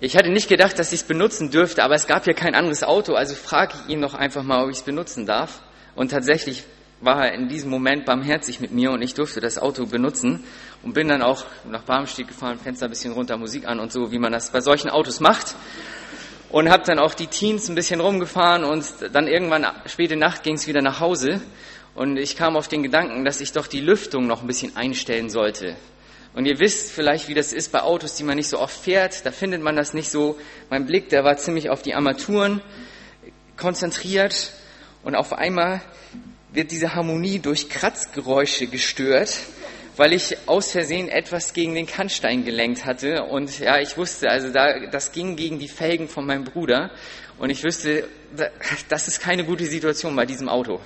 Ich 0.00 0.16
hatte 0.16 0.30
nicht 0.30 0.48
gedacht, 0.48 0.78
dass 0.78 0.90
ich 0.94 1.00
es 1.00 1.06
benutzen 1.06 1.50
dürfte, 1.50 1.84
aber 1.84 1.96
es 1.96 2.06
gab 2.06 2.26
ja 2.26 2.32
kein 2.32 2.54
anderes 2.54 2.82
Auto, 2.82 3.12
also 3.12 3.34
frage 3.34 3.74
ich 3.84 3.92
ihn 3.92 4.00
noch 4.00 4.14
einfach 4.14 4.42
mal, 4.42 4.64
ob 4.64 4.70
ich 4.70 4.78
es 4.78 4.84
benutzen 4.84 5.26
darf. 5.26 5.60
Und 5.94 6.10
tatsächlich 6.10 6.64
war 7.02 7.26
er 7.26 7.34
in 7.34 7.46
diesem 7.46 7.68
Moment 7.68 8.06
barmherzig 8.06 8.58
mit 8.58 8.72
mir 8.72 8.90
und 8.90 9.02
ich 9.02 9.12
durfte 9.12 9.40
das 9.40 9.58
Auto 9.58 9.84
benutzen 9.84 10.44
und 10.82 10.94
bin 10.94 11.08
dann 11.08 11.20
auch 11.20 11.44
nach 11.68 11.82
Barmstieg 11.82 12.28
gefahren, 12.28 12.58
Fenster 12.58 12.86
ein 12.86 12.90
bisschen 12.90 13.12
runter, 13.12 13.36
Musik 13.36 13.68
an 13.68 13.80
und 13.80 13.92
so, 13.92 14.10
wie 14.12 14.18
man 14.18 14.32
das 14.32 14.50
bei 14.50 14.62
solchen 14.62 14.88
Autos 14.88 15.20
macht. 15.20 15.54
Und 16.50 16.68
habe 16.68 16.82
dann 16.84 16.98
auch 16.98 17.14
die 17.14 17.28
Teens 17.28 17.68
ein 17.68 17.76
bisschen 17.76 18.00
rumgefahren 18.00 18.64
und 18.64 18.84
dann 19.12 19.28
irgendwann 19.28 19.66
späte 19.86 20.16
Nacht 20.16 20.42
ging 20.42 20.56
es 20.56 20.66
wieder 20.66 20.82
nach 20.82 20.98
Hause 20.98 21.40
und 21.94 22.16
ich 22.16 22.36
kam 22.36 22.56
auf 22.56 22.66
den 22.66 22.82
Gedanken, 22.82 23.24
dass 23.24 23.40
ich 23.40 23.52
doch 23.52 23.66
die 23.66 23.80
Lüftung 23.80 24.26
noch 24.26 24.40
ein 24.40 24.46
bisschen 24.46 24.76
einstellen 24.76 25.30
sollte. 25.30 25.76
Und 26.34 26.46
ihr 26.46 26.58
wisst 26.58 26.92
vielleicht, 26.92 27.28
wie 27.28 27.34
das 27.34 27.52
ist 27.52 27.72
bei 27.72 27.82
Autos, 27.82 28.14
die 28.14 28.22
man 28.22 28.36
nicht 28.36 28.48
so 28.48 28.58
oft 28.58 28.74
fährt. 28.74 29.26
Da 29.26 29.32
findet 29.32 29.62
man 29.62 29.74
das 29.74 29.94
nicht 29.94 30.10
so. 30.10 30.38
Mein 30.70 30.86
Blick, 30.86 31.08
der 31.08 31.24
war 31.24 31.36
ziemlich 31.36 31.70
auf 31.70 31.82
die 31.82 31.94
Armaturen 31.94 32.62
konzentriert. 33.56 34.52
Und 35.02 35.16
auf 35.16 35.32
einmal 35.32 35.82
wird 36.52 36.70
diese 36.70 36.94
Harmonie 36.94 37.40
durch 37.40 37.68
Kratzgeräusche 37.68 38.68
gestört, 38.68 39.40
weil 40.00 40.14
ich 40.14 40.34
aus 40.46 40.72
Versehen 40.72 41.10
etwas 41.10 41.52
gegen 41.52 41.74
den 41.74 41.84
Kannstein 41.84 42.42
gelenkt 42.42 42.86
hatte. 42.86 43.24
Und 43.24 43.58
ja, 43.58 43.78
ich 43.80 43.98
wusste, 43.98 44.30
also 44.30 44.50
da, 44.50 44.86
das 44.86 45.12
ging 45.12 45.36
gegen 45.36 45.58
die 45.58 45.68
Felgen 45.68 46.08
von 46.08 46.24
meinem 46.24 46.44
Bruder. 46.44 46.90
Und 47.38 47.50
ich 47.50 47.62
wüsste, 47.62 48.08
das 48.88 49.08
ist 49.08 49.20
keine 49.20 49.44
gute 49.44 49.66
Situation 49.66 50.16
bei 50.16 50.24
diesem 50.24 50.48
Auto. 50.48 50.80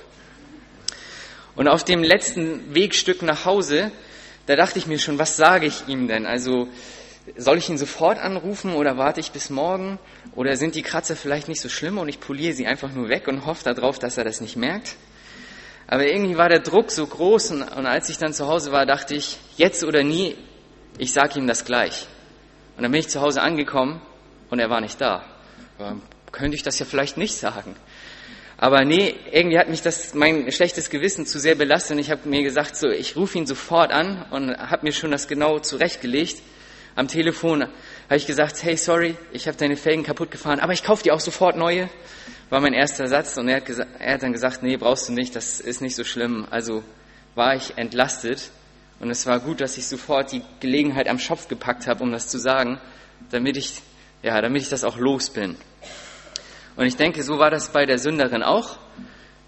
Und 1.55 1.69
auf 1.69 1.85
dem 1.85 2.03
letzten 2.03 2.75
Wegstück 2.75 3.21
nach 3.21 3.45
Hause, 3.45 3.89
da 4.47 4.57
dachte 4.57 4.79
ich 4.79 4.85
mir 4.85 4.99
schon, 4.99 5.17
was 5.17 5.37
sage 5.37 5.65
ich 5.65 5.87
ihm 5.87 6.09
denn? 6.09 6.25
Also, 6.25 6.67
soll 7.37 7.57
ich 7.57 7.69
ihn 7.69 7.77
sofort 7.77 8.19
anrufen 8.19 8.73
oder 8.73 8.97
warte 8.97 9.21
ich 9.21 9.31
bis 9.31 9.49
morgen? 9.49 9.97
Oder 10.35 10.57
sind 10.57 10.75
die 10.75 10.81
Kratzer 10.81 11.15
vielleicht 11.15 11.47
nicht 11.47 11.61
so 11.61 11.69
schlimm 11.69 11.99
und 11.99 12.09
ich 12.09 12.19
poliere 12.19 12.51
sie 12.51 12.67
einfach 12.67 12.91
nur 12.91 13.07
weg 13.07 13.29
und 13.29 13.45
hoffe 13.45 13.63
darauf, 13.63 13.97
dass 13.97 14.17
er 14.17 14.25
das 14.25 14.41
nicht 14.41 14.57
merkt? 14.57 14.97
Aber 15.87 16.07
irgendwie 16.07 16.37
war 16.37 16.49
der 16.49 16.59
Druck 16.59 16.91
so 16.91 17.05
groß 17.05 17.51
und, 17.51 17.61
und 17.61 17.85
als 17.85 18.09
ich 18.09 18.17
dann 18.17 18.33
zu 18.33 18.47
Hause 18.47 18.71
war, 18.71 18.85
dachte 18.85 19.13
ich, 19.13 19.37
jetzt 19.57 19.83
oder 19.83 20.03
nie, 20.03 20.35
ich 20.97 21.13
sage 21.13 21.39
ihm 21.39 21.47
das 21.47 21.65
gleich. 21.65 22.07
Und 22.75 22.83
dann 22.83 22.91
bin 22.91 22.99
ich 22.99 23.09
zu 23.09 23.21
Hause 23.21 23.41
angekommen 23.41 24.01
und 24.49 24.59
er 24.59 24.69
war 24.69 24.81
nicht 24.81 24.99
da. 24.99 25.23
Aber 25.77 25.97
könnte 26.31 26.55
ich 26.55 26.63
das 26.63 26.79
ja 26.79 26.85
vielleicht 26.85 27.17
nicht 27.17 27.35
sagen. 27.35 27.75
Aber 28.57 28.85
nee, 28.85 29.15
irgendwie 29.31 29.59
hat 29.59 29.69
mich 29.69 29.81
das 29.81 30.13
mein 30.13 30.49
schlechtes 30.51 30.89
Gewissen 30.89 31.25
zu 31.25 31.39
sehr 31.39 31.55
belastet 31.55 31.91
und 31.93 31.99
ich 31.99 32.09
habe 32.09 32.27
mir 32.27 32.41
gesagt, 32.41 32.77
so 32.77 32.87
ich 32.87 33.15
rufe 33.15 33.37
ihn 33.37 33.45
sofort 33.45 33.91
an 33.91 34.25
und 34.31 34.57
habe 34.57 34.85
mir 34.85 34.93
schon 34.93 35.11
das 35.11 35.27
genau 35.27 35.59
zurechtgelegt. 35.59 36.41
Am 36.95 37.09
Telefon 37.09 37.63
habe 37.63 38.15
ich 38.15 38.25
gesagt, 38.25 38.63
hey, 38.63 38.77
sorry, 38.77 39.17
ich 39.33 39.47
habe 39.47 39.57
deine 39.57 39.75
Felgen 39.75 40.03
kaputt 40.03 40.31
gefahren, 40.31 40.61
aber 40.61 40.71
ich 40.71 40.83
kaufe 40.83 41.03
dir 41.03 41.13
auch 41.13 41.19
sofort 41.19 41.57
neue 41.57 41.89
war 42.49 42.61
mein 42.61 42.73
erster 42.73 43.07
Satz 43.07 43.37
und 43.37 43.47
er 43.47 43.57
hat, 43.57 43.69
er 43.99 44.13
hat 44.13 44.23
dann 44.23 44.33
gesagt, 44.33 44.63
nee, 44.63 44.77
brauchst 44.77 45.09
du 45.09 45.13
nicht, 45.13 45.35
das 45.35 45.59
ist 45.59 45.81
nicht 45.81 45.95
so 45.95 46.03
schlimm. 46.03 46.45
Also 46.49 46.83
war 47.33 47.55
ich 47.55 47.77
entlastet 47.77 48.49
und 48.99 49.09
es 49.09 49.25
war 49.25 49.39
gut, 49.39 49.61
dass 49.61 49.77
ich 49.77 49.87
sofort 49.87 50.31
die 50.31 50.41
Gelegenheit 50.59 51.07
am 51.07 51.19
Schopf 51.19 51.47
gepackt 51.47 51.87
habe, 51.87 52.03
um 52.03 52.11
das 52.11 52.27
zu 52.27 52.37
sagen, 52.37 52.79
damit 53.31 53.57
ich, 53.57 53.81
ja, 54.23 54.39
damit 54.41 54.61
ich 54.61 54.69
das 54.69 54.83
auch 54.83 54.97
los 54.97 55.29
bin. 55.29 55.57
Und 56.75 56.85
ich 56.85 56.95
denke, 56.95 57.23
so 57.23 57.39
war 57.39 57.49
das 57.49 57.71
bei 57.71 57.85
der 57.85 57.97
Sünderin 57.97 58.43
auch. 58.43 58.77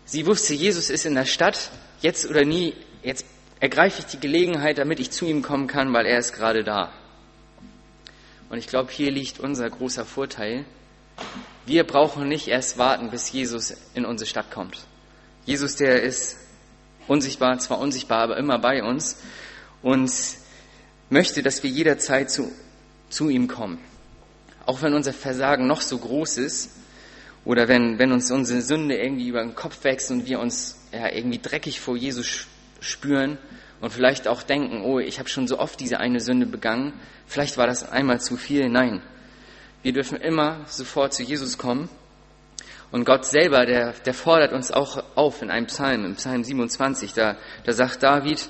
Sie 0.06 0.26
wusste, 0.26 0.54
Jesus 0.54 0.90
ist 0.90 1.06
in 1.06 1.16
der 1.16 1.26
Stadt, 1.26 1.72
jetzt 2.02 2.30
oder 2.30 2.46
nie, 2.46 2.74
jetzt 3.04 3.26
ergreife 3.60 4.00
ich 4.00 4.06
die 4.06 4.20
Gelegenheit, 4.20 4.78
damit 4.78 5.00
ich 5.00 5.12
zu 5.12 5.26
ihm 5.26 5.42
kommen 5.42 5.68
kann, 5.68 5.94
weil 5.94 6.06
er 6.06 6.20
ist 6.20 6.34
gerade 6.34 6.64
da. 6.64 6.94
Und 8.50 8.58
ich 8.58 8.68
glaube, 8.68 8.92
hier 8.92 9.12
liegt 9.12 9.40
unser 9.40 9.70
großer 9.70 10.06
Vorteil. 10.06 10.66
Wir 11.66 11.84
brauchen 11.84 12.28
nicht 12.28 12.48
erst 12.48 12.78
warten, 12.78 13.10
bis 13.10 13.32
Jesus 13.32 13.76
in 13.94 14.06
unsere 14.06 14.30
Stadt 14.30 14.52
kommt. 14.52 14.86
Jesus, 15.46 15.76
der 15.76 16.02
ist 16.02 16.38
unsichtbar, 17.08 17.58
zwar 17.60 17.80
unsichtbar, 17.80 18.20
aber 18.20 18.38
immer 18.38 18.60
bei 18.60 18.84
uns 18.84 19.18
und 19.82 20.12
möchte, 21.10 21.42
dass 21.42 21.64
wir 21.64 21.70
jederzeit 21.70 22.30
zu, 22.30 22.52
zu 23.10 23.30
ihm 23.30 23.48
kommen. 23.48 23.80
Auch 24.66 24.82
wenn 24.82 24.94
unser 24.94 25.14
Versagen 25.14 25.68
noch 25.68 25.82
so 25.82 25.98
groß 25.98 26.38
ist 26.38 26.72
oder 27.46 27.68
wenn, 27.68 27.98
wenn 28.00 28.12
uns 28.12 28.30
unsere 28.32 28.62
Sünde 28.62 28.98
irgendwie 28.98 29.30
über 29.30 29.42
den 29.42 29.56
Kopf 29.56 29.84
wächst 29.84 30.12
und 30.12 30.26
wir 30.26 30.40
uns 30.40 30.78
ja, 30.92 31.10
irgendwie 31.12 31.40
dreckig 31.40 31.80
vor 31.80 31.96
Jesus 31.96 32.48
spüren 32.82 33.38
und 33.80 33.92
vielleicht 33.94 34.28
auch 34.28 34.44
denken, 34.44 34.82
oh, 34.84 35.00
ich 35.00 35.20
habe 35.20 35.30
schon 35.30 35.48
so 35.48 35.60
oft 35.60 35.80
diese 35.80 36.00
eine 36.00 36.20
Sünde 36.20 36.46
begangen, 36.46 36.94
vielleicht 37.26 37.58
war 37.58 37.68
das 37.68 37.90
einmal 37.90 38.20
zu 38.20 38.36
viel. 38.36 38.70
Nein, 38.70 39.02
wir 39.84 39.94
dürfen 39.94 40.18
immer 40.18 40.66
sofort 40.68 41.14
zu 41.14 41.24
Jesus 41.24 41.58
kommen. 41.58 41.90
Und 42.92 43.06
Gott 43.06 43.26
selber, 43.26 43.66
der, 43.66 43.94
der 44.06 44.14
fordert 44.14 44.54
uns 44.54 44.72
auch 44.72 45.04
auf 45.16 45.42
in 45.42 45.50
einem 45.50 45.68
Psalm, 45.68 46.06
im 46.06 46.16
Psalm 46.16 46.44
27, 46.44 47.14
da, 47.14 47.36
da 47.66 47.74
sagt 47.74 48.02
David, 48.02 48.48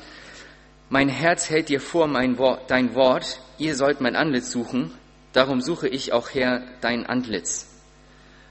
mein 0.90 1.10
Herz 1.10 1.50
hält 1.50 1.70
dir 1.70 1.82
vor 1.82 2.08
mein 2.08 2.38
Wort, 2.38 2.70
dein 2.70 2.94
Wort, 2.94 3.42
ihr 3.58 3.76
sollt 3.76 4.00
mein 4.00 4.16
Antlitz 4.16 4.52
suchen, 4.52 4.94
darum 5.34 5.60
suche 5.62 5.88
ich 5.88 6.14
auch 6.14 6.30
her 6.30 6.64
dein 6.82 7.06
Antlitz. 7.06 7.68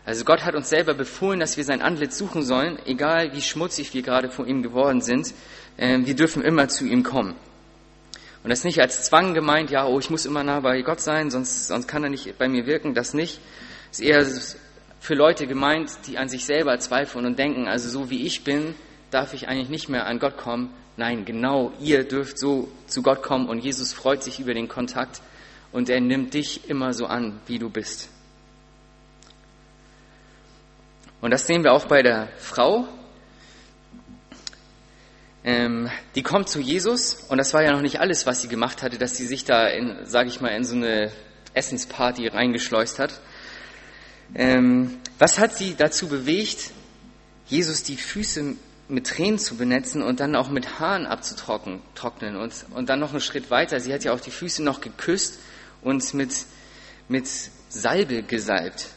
Also 0.04 0.24
Gott 0.24 0.44
hat 0.44 0.54
uns 0.54 0.68
selber 0.68 0.94
befohlen, 0.94 1.40
dass 1.40 1.56
wir 1.56 1.64
sein 1.64 1.82
Antlitz 1.82 2.18
suchen 2.18 2.42
sollen, 2.42 2.78
egal 2.84 3.32
wie 3.32 3.40
schmutzig 3.40 3.94
wir 3.94 4.02
gerade 4.02 4.28
vor 4.28 4.46
ihm 4.46 4.62
geworden 4.62 5.00
sind, 5.00 5.34
ähm, 5.78 6.06
wir 6.06 6.14
dürfen 6.14 6.42
immer 6.42 6.68
zu 6.68 6.84
ihm 6.84 7.02
kommen. 7.02 7.34
Und 8.46 8.50
das 8.50 8.60
ist 8.60 8.64
nicht 8.64 8.80
als 8.80 9.02
Zwang 9.02 9.34
gemeint, 9.34 9.72
ja, 9.72 9.88
oh, 9.88 9.98
ich 9.98 10.08
muss 10.08 10.24
immer 10.24 10.44
nah 10.44 10.60
bei 10.60 10.80
Gott 10.82 11.00
sein, 11.00 11.32
sonst, 11.32 11.66
sonst 11.66 11.88
kann 11.88 12.04
er 12.04 12.10
nicht 12.10 12.38
bei 12.38 12.46
mir 12.46 12.64
wirken, 12.64 12.94
das 12.94 13.12
nicht. 13.12 13.40
Es 13.90 13.98
ist 13.98 14.06
eher 14.06 14.24
für 15.00 15.14
Leute 15.14 15.48
gemeint, 15.48 15.90
die 16.06 16.16
an 16.16 16.28
sich 16.28 16.44
selber 16.44 16.78
zweifeln 16.78 17.26
und 17.26 17.40
denken, 17.40 17.66
also 17.66 17.88
so 17.88 18.08
wie 18.08 18.24
ich 18.24 18.44
bin, 18.44 18.76
darf 19.10 19.34
ich 19.34 19.48
eigentlich 19.48 19.68
nicht 19.68 19.88
mehr 19.88 20.06
an 20.06 20.20
Gott 20.20 20.36
kommen. 20.36 20.72
Nein, 20.96 21.24
genau, 21.24 21.72
ihr 21.80 22.04
dürft 22.04 22.38
so 22.38 22.68
zu 22.86 23.02
Gott 23.02 23.20
kommen 23.20 23.48
und 23.48 23.58
Jesus 23.58 23.92
freut 23.92 24.22
sich 24.22 24.38
über 24.38 24.54
den 24.54 24.68
Kontakt 24.68 25.22
und 25.72 25.90
er 25.90 26.00
nimmt 26.00 26.32
dich 26.32 26.70
immer 26.70 26.92
so 26.92 27.06
an, 27.06 27.40
wie 27.48 27.58
du 27.58 27.68
bist. 27.68 28.08
Und 31.20 31.32
das 31.32 31.48
sehen 31.48 31.64
wir 31.64 31.72
auch 31.72 31.86
bei 31.86 32.04
der 32.04 32.28
Frau, 32.38 32.86
ähm, 35.46 35.88
die 36.16 36.24
kommt 36.24 36.48
zu 36.48 36.60
Jesus 36.60 37.14
und 37.28 37.38
das 37.38 37.54
war 37.54 37.62
ja 37.62 37.70
noch 37.70 37.80
nicht 37.80 38.00
alles, 38.00 38.26
was 38.26 38.42
sie 38.42 38.48
gemacht 38.48 38.82
hatte, 38.82 38.98
dass 38.98 39.16
sie 39.16 39.26
sich 39.26 39.44
da, 39.44 39.68
in, 39.68 40.04
sage 40.04 40.28
ich 40.28 40.40
mal, 40.40 40.48
in 40.48 40.64
so 40.64 40.74
eine 40.74 41.12
Essensparty 41.54 42.26
reingeschleust 42.26 42.98
hat. 42.98 43.20
Ähm, 44.34 44.98
was 45.20 45.38
hat 45.38 45.56
sie 45.56 45.76
dazu 45.76 46.08
bewegt, 46.08 46.72
Jesus 47.46 47.84
die 47.84 47.96
Füße 47.96 48.56
mit 48.88 49.06
Tränen 49.06 49.38
zu 49.38 49.56
benetzen 49.56 50.02
und 50.02 50.18
dann 50.18 50.34
auch 50.34 50.50
mit 50.50 50.80
Haaren 50.80 51.06
abzutrocknen 51.06 52.36
und, 52.36 52.66
und 52.74 52.88
dann 52.88 52.98
noch 52.98 53.12
einen 53.12 53.20
Schritt 53.20 53.48
weiter. 53.48 53.78
Sie 53.78 53.94
hat 53.94 54.02
ja 54.02 54.12
auch 54.12 54.20
die 54.20 54.32
Füße 54.32 54.64
noch 54.64 54.80
geküsst 54.80 55.38
und 55.80 56.12
mit, 56.12 56.34
mit 57.08 57.28
Salbe 57.68 58.24
gesalbt. 58.24 58.88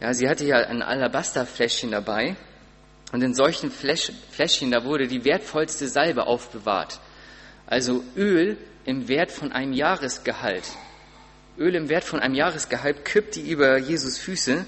Ja, 0.00 0.14
sie 0.14 0.28
hatte 0.28 0.44
ja 0.44 0.56
ein 0.56 0.82
Alabasterfläschchen 0.82 1.92
dabei 1.92 2.34
und 3.12 3.22
in 3.22 3.34
solchen 3.34 3.70
Fläschchen, 3.70 4.70
da 4.70 4.84
wurde 4.84 5.06
die 5.06 5.24
wertvollste 5.24 5.86
Salbe 5.86 6.26
aufbewahrt. 6.26 6.98
Also 7.66 8.02
Öl 8.16 8.56
im 8.84 9.06
Wert 9.06 9.30
von 9.30 9.52
einem 9.52 9.74
Jahresgehalt. 9.74 10.64
Öl 11.58 11.74
im 11.74 11.90
Wert 11.90 12.04
von 12.04 12.20
einem 12.20 12.34
Jahresgehalt 12.34 13.04
kippt 13.04 13.36
die 13.36 13.48
über 13.50 13.76
Jesus 13.76 14.18
Füße. 14.18 14.64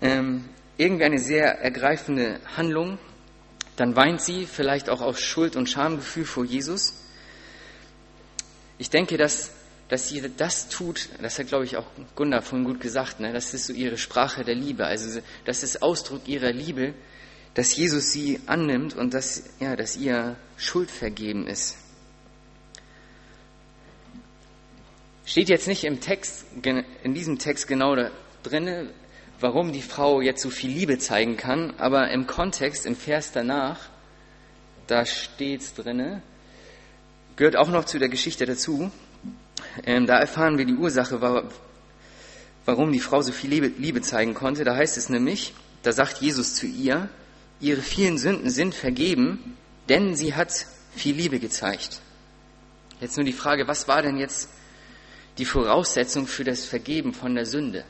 Ähm, 0.00 0.48
irgendwie 0.76 1.04
eine 1.04 1.18
sehr 1.18 1.60
ergreifende 1.60 2.40
Handlung. 2.56 2.98
Dann 3.76 3.94
weint 3.94 4.20
sie 4.20 4.46
vielleicht 4.46 4.90
auch 4.90 5.00
aus 5.00 5.20
Schuld 5.20 5.54
und 5.54 5.68
Schamgefühl 5.70 6.24
vor 6.24 6.44
Jesus. 6.44 7.04
Ich 8.78 8.90
denke, 8.90 9.16
dass, 9.16 9.52
dass 9.92 10.08
sie 10.08 10.22
das 10.38 10.70
tut, 10.70 11.10
das 11.20 11.38
hat, 11.38 11.48
glaube 11.48 11.66
ich, 11.66 11.76
auch 11.76 11.84
Gunda 12.16 12.40
vorhin 12.40 12.66
gut 12.66 12.80
gesagt, 12.80 13.20
ne? 13.20 13.30
das 13.34 13.52
ist 13.52 13.66
so 13.66 13.74
ihre 13.74 13.98
Sprache 13.98 14.42
der 14.42 14.54
Liebe. 14.54 14.86
Also 14.86 15.20
das 15.44 15.62
ist 15.62 15.82
Ausdruck 15.82 16.26
ihrer 16.26 16.50
Liebe, 16.50 16.94
dass 17.52 17.76
Jesus 17.76 18.10
sie 18.10 18.40
annimmt 18.46 18.96
und 18.96 19.12
dass, 19.12 19.42
ja, 19.60 19.76
dass 19.76 19.98
ihr 19.98 20.36
Schuld 20.56 20.90
vergeben 20.90 21.46
ist. 21.46 21.76
Steht 25.26 25.50
jetzt 25.50 25.68
nicht 25.68 25.84
im 25.84 26.00
Text, 26.00 26.46
in 27.02 27.12
diesem 27.12 27.38
Text 27.38 27.68
genau 27.68 27.94
da 27.94 28.10
drin, 28.42 28.88
warum 29.40 29.72
die 29.72 29.82
Frau 29.82 30.22
jetzt 30.22 30.40
so 30.40 30.48
viel 30.48 30.70
Liebe 30.70 30.96
zeigen 31.00 31.36
kann, 31.36 31.74
aber 31.76 32.10
im 32.12 32.26
Kontext, 32.26 32.86
im 32.86 32.96
Vers 32.96 33.32
danach, 33.32 33.90
da 34.86 35.04
steht's 35.04 35.74
drinne, 35.74 36.22
gehört 37.36 37.56
auch 37.56 37.68
noch 37.68 37.84
zu 37.84 37.98
der 37.98 38.08
Geschichte 38.08 38.46
dazu. 38.46 38.90
Ähm, 39.84 40.06
da 40.06 40.18
erfahren 40.18 40.58
wir 40.58 40.64
die 40.64 40.74
Ursache, 40.74 41.20
warum 42.64 42.92
die 42.92 43.00
Frau 43.00 43.22
so 43.22 43.32
viel 43.32 43.50
Liebe, 43.50 43.68
Liebe 43.78 44.02
zeigen 44.02 44.34
konnte. 44.34 44.64
Da 44.64 44.76
heißt 44.76 44.96
es 44.96 45.08
nämlich, 45.08 45.54
da 45.82 45.92
sagt 45.92 46.20
Jesus 46.20 46.54
zu 46.54 46.66
ihr, 46.66 47.08
ihre 47.60 47.82
vielen 47.82 48.18
Sünden 48.18 48.50
sind 48.50 48.74
vergeben, 48.74 49.56
denn 49.88 50.14
sie 50.16 50.34
hat 50.34 50.66
viel 50.94 51.16
Liebe 51.16 51.38
gezeigt. 51.38 52.00
Jetzt 53.00 53.16
nur 53.16 53.24
die 53.24 53.32
Frage, 53.32 53.66
was 53.66 53.88
war 53.88 54.02
denn 54.02 54.16
jetzt 54.16 54.48
die 55.38 55.44
Voraussetzung 55.44 56.26
für 56.26 56.44
das 56.44 56.64
Vergeben 56.64 57.14
von 57.14 57.34
der 57.34 57.46
Sünde? 57.46 57.84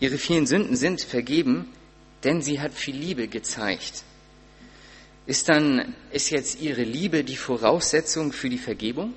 Ihre 0.00 0.18
vielen 0.18 0.46
Sünden 0.46 0.76
sind 0.76 1.00
vergeben, 1.00 1.68
denn 2.22 2.42
sie 2.42 2.60
hat 2.60 2.74
viel 2.74 2.96
Liebe 2.96 3.28
gezeigt. 3.28 4.02
Ist 5.26 5.48
dann, 5.48 5.94
ist 6.12 6.30
jetzt 6.30 6.60
ihre 6.60 6.82
Liebe 6.82 7.24
die 7.24 7.36
Voraussetzung 7.36 8.32
für 8.32 8.50
die 8.50 8.58
Vergebung? 8.58 9.14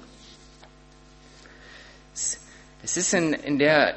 Es 2.83 2.97
ist 2.97 3.13
in, 3.13 3.33
in 3.33 3.59
der 3.59 3.95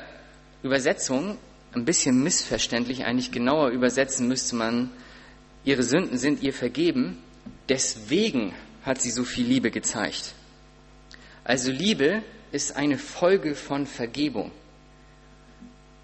Übersetzung 0.63 1.39
ein 1.73 1.85
bisschen 1.85 2.23
missverständlich. 2.23 3.05
Eigentlich 3.05 3.33
genauer 3.33 3.71
übersetzen 3.71 4.29
müsste 4.29 4.57
man 4.57 4.91
ihre 5.65 5.83
Sünden 5.83 6.19
sind 6.19 6.43
ihr 6.43 6.53
vergeben, 6.53 7.19
deswegen 7.69 8.55
hat 8.85 9.01
sie 9.01 9.11
so 9.11 9.25
viel 9.25 9.47
Liebe 9.47 9.71
gezeigt. 9.71 10.35
Also 11.45 11.71
Liebe 11.71 12.23
ist 12.53 12.77
eine 12.77 12.99
Folge 12.99 13.55
von 13.55 13.87
Vergebung. 13.87 14.51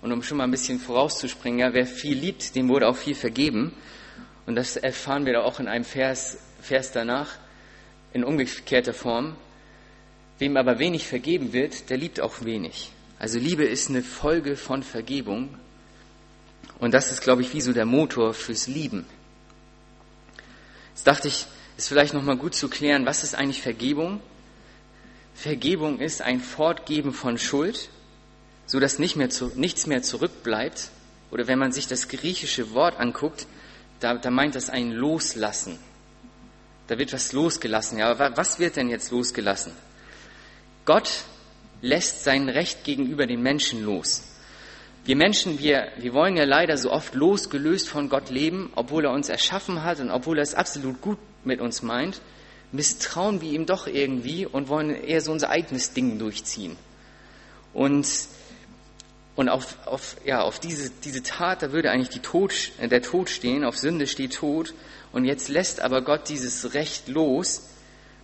Und 0.03 0.13
um 0.13 0.23
schon 0.23 0.39
mal 0.39 0.45
ein 0.45 0.51
bisschen 0.51 0.79
vorauszuspringen, 0.79 1.59
ja, 1.59 1.73
wer 1.73 1.87
viel 1.87 2.17
liebt, 2.17 2.55
dem 2.55 2.69
wurde 2.69 2.87
auch 2.87 2.97
viel 2.97 3.15
vergeben. 3.15 3.73
Und 4.45 4.55
das 4.55 4.77
erfahren 4.77 5.27
wir 5.27 5.33
da 5.33 5.43
auch 5.43 5.59
in 5.59 5.69
einem 5.69 5.85
Vers, 5.85 6.39
Vers 6.61 6.93
danach, 6.93 7.39
in 8.13 8.23
umgekehrter 8.23 8.95
Form. 8.95 9.37
Wem 10.38 10.57
aber 10.57 10.78
wenig 10.78 11.07
vergeben 11.07 11.52
wird, 11.52 11.88
der 11.90 11.97
liebt 11.97 12.21
auch 12.21 12.45
wenig. 12.45 12.93
Also 13.19 13.38
Liebe 13.38 13.64
ist 13.64 13.88
eine 13.88 14.02
Folge 14.02 14.57
von 14.57 14.83
Vergebung. 14.83 15.57
Und 16.78 16.93
das 16.93 17.11
ist, 17.11 17.23
glaube 17.23 17.43
ich, 17.43 17.55
wie 17.55 17.61
so 17.62 17.73
der 17.73 17.87
Motor 17.87 18.35
fürs 18.35 18.66
Lieben. 18.66 19.07
Jetzt 20.95 21.07
dachte 21.07 21.28
ich, 21.28 21.47
ist 21.76 21.88
vielleicht 21.88 22.14
nochmal 22.14 22.37
gut 22.37 22.55
zu 22.55 22.69
klären, 22.69 23.07
was 23.07 23.23
ist 23.25 23.35
eigentlich 23.35 23.62
Vergebung? 23.62 24.21
Vergebung 25.35 26.00
ist 26.00 26.23
ein 26.23 26.40
Fortgeben 26.40 27.12
von 27.12 27.38
Schuld, 27.38 27.90
so 28.66 28.81
dass 28.81 28.99
nicht 28.99 29.16
mehr 29.16 29.31
zu, 29.31 29.52
nichts 29.55 29.87
mehr 29.87 30.02
zurückbleibt. 30.02 30.90
Oder 31.31 31.47
wenn 31.47 31.59
man 31.59 31.73
sich 31.73 31.87
das 31.87 32.09
griechische 32.09 32.73
Wort 32.73 32.99
anguckt, 32.99 33.47
da, 34.00 34.14
da 34.14 34.31
meint 34.31 34.55
das 34.55 34.71
ein 34.71 34.93
Loslassen. 34.93 35.78
Da 36.87 36.99
wird 36.99 37.12
was 37.12 37.33
losgelassen. 37.33 37.99
Ja, 37.99 38.11
aber 38.11 38.37
was 38.37 38.59
wird 38.59 38.76
denn 38.76 38.88
jetzt 38.88 39.11
losgelassen? 39.11 39.73
Gott 40.87 41.25
lässt 41.83 42.25
sein 42.25 42.49
Recht 42.49 42.85
gegenüber 42.85 43.26
den 43.26 43.43
Menschen 43.43 43.85
los. 43.85 44.23
Wir 45.05 45.16
Menschen, 45.16 45.59
wir, 45.59 45.88
wir 45.99 46.14
wollen 46.14 46.37
ja 46.37 46.45
leider 46.45 46.78
so 46.78 46.90
oft 46.90 47.14
losgelöst 47.14 47.88
von 47.88 48.09
Gott 48.09 48.31
leben, 48.31 48.73
obwohl 48.75 49.05
er 49.05 49.12
uns 49.12 49.28
erschaffen 49.28 49.83
hat 49.83 50.00
und 50.00 50.11
obwohl 50.11 50.38
er 50.38 50.43
es 50.43 50.55
absolut 50.55 51.00
gut 51.00 51.19
mit 51.45 51.61
uns 51.61 51.83
meint, 51.83 52.21
misstrauen 52.73 53.40
wir 53.40 53.52
ihm 53.52 53.66
doch 53.66 53.87
irgendwie 53.87 54.47
und 54.47 54.69
wollen 54.69 54.90
eher 54.90 55.21
so 55.21 55.33
unser 55.33 55.50
eigenes 55.50 55.93
Ding 55.93 56.19
durchziehen. 56.19 56.76
Und, 57.75 58.09
und 59.35 59.49
auf, 59.49 59.76
auf, 59.87 60.16
ja, 60.25 60.43
auf 60.43 60.61
diese, 60.61 60.90
diese 61.05 61.23
Tat, 61.23 61.62
da 61.62 61.73
würde 61.73 61.90
eigentlich 61.90 62.11
die 62.11 62.21
Tod, 62.21 62.52
der 62.81 63.02
Tod 63.02 63.28
stehen, 63.28 63.64
auf 63.64 63.76
Sünde 63.76 64.07
steht 64.07 64.35
Tod. 64.35 64.73
Und 65.12 65.25
jetzt 65.25 65.49
lässt 65.49 65.81
aber 65.81 66.02
Gott 66.02 66.28
dieses 66.28 66.75
Recht 66.75 67.08
los, 67.08 67.63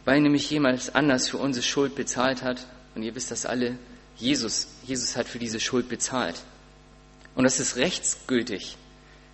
weil 0.04 0.20
nämlich 0.20 0.50
jemand 0.50 0.94
anders 0.94 1.28
für 1.28 1.38
unsere 1.38 1.64
Schuld 1.64 1.94
bezahlt 1.94 2.42
hat. 2.42 2.66
Und 2.94 3.02
ihr 3.02 3.14
wisst 3.14 3.30
das 3.30 3.46
alle, 3.46 3.78
Jesus, 4.16 4.68
Jesus 4.84 5.16
hat 5.16 5.28
für 5.28 5.38
diese 5.38 5.60
Schuld 5.60 5.88
bezahlt. 5.88 6.36
Und 7.34 7.44
das 7.44 7.60
ist 7.60 7.76
rechtsgültig. 7.76 8.76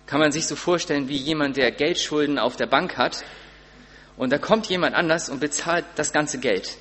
Kann 0.05 0.19
man 0.19 0.31
sich 0.31 0.47
so 0.47 0.55
vorstellen 0.55 1.07
wie 1.09 1.17
jemand, 1.17 1.57
der 1.57 1.71
Geldschulden 1.71 2.39
auf 2.39 2.55
der 2.55 2.67
Bank 2.67 2.97
hat 2.97 3.23
und 4.17 4.31
da 4.31 4.37
kommt 4.37 4.67
jemand 4.67 4.95
anders 4.95 5.29
und 5.29 5.39
bezahlt 5.39 5.85
das 5.95 6.11
ganze 6.11 6.39
Geld. 6.39 6.77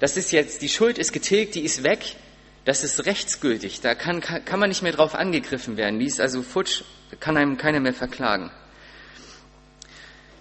Das 0.00 0.16
ist 0.16 0.32
jetzt, 0.32 0.62
die 0.62 0.68
Schuld 0.68 0.98
ist 0.98 1.12
getilgt, 1.12 1.54
die 1.54 1.62
ist 1.62 1.84
weg, 1.84 2.16
das 2.64 2.84
ist 2.84 3.06
rechtsgültig. 3.06 3.80
Da 3.80 3.94
kann, 3.94 4.20
kann 4.20 4.58
man 4.58 4.68
nicht 4.68 4.82
mehr 4.82 4.92
drauf 4.92 5.14
angegriffen 5.14 5.76
werden. 5.76 6.00
Die 6.00 6.06
ist 6.06 6.20
also 6.20 6.42
futsch, 6.42 6.82
kann 7.20 7.36
einem 7.36 7.56
keiner 7.56 7.80
mehr 7.80 7.94
verklagen. 7.94 8.50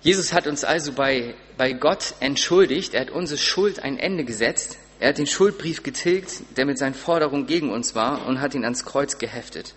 Jesus 0.01 0.33
hat 0.33 0.47
uns 0.47 0.63
also 0.63 0.93
bei, 0.93 1.35
bei 1.57 1.73
Gott 1.73 2.15
entschuldigt, 2.19 2.93
er 2.93 3.01
hat 3.01 3.11
unsere 3.11 3.37
Schuld 3.37 3.79
ein 3.79 3.99
Ende 3.99 4.25
gesetzt, 4.25 4.77
er 4.99 5.09
hat 5.09 5.17
den 5.17 5.27
Schuldbrief 5.27 5.83
getilgt, 5.83 6.57
der 6.57 6.65
mit 6.65 6.77
seinen 6.77 6.93
Forderungen 6.93 7.47
gegen 7.47 7.71
uns 7.71 7.95
war, 7.95 8.25
und 8.27 8.41
hat 8.41 8.55
ihn 8.55 8.63
ans 8.63 8.85
Kreuz 8.85 9.17
geheftet. 9.17 9.73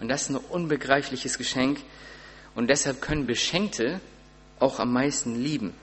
Und 0.00 0.08
das 0.08 0.22
ist 0.22 0.30
ein 0.30 0.36
unbegreifliches 0.36 1.38
Geschenk. 1.38 1.78
Und 2.54 2.68
deshalb 2.68 3.00
können 3.00 3.26
Beschenkte 3.26 4.00
auch 4.58 4.78
am 4.78 4.92
meisten 4.92 5.36
lieben. 5.42 5.74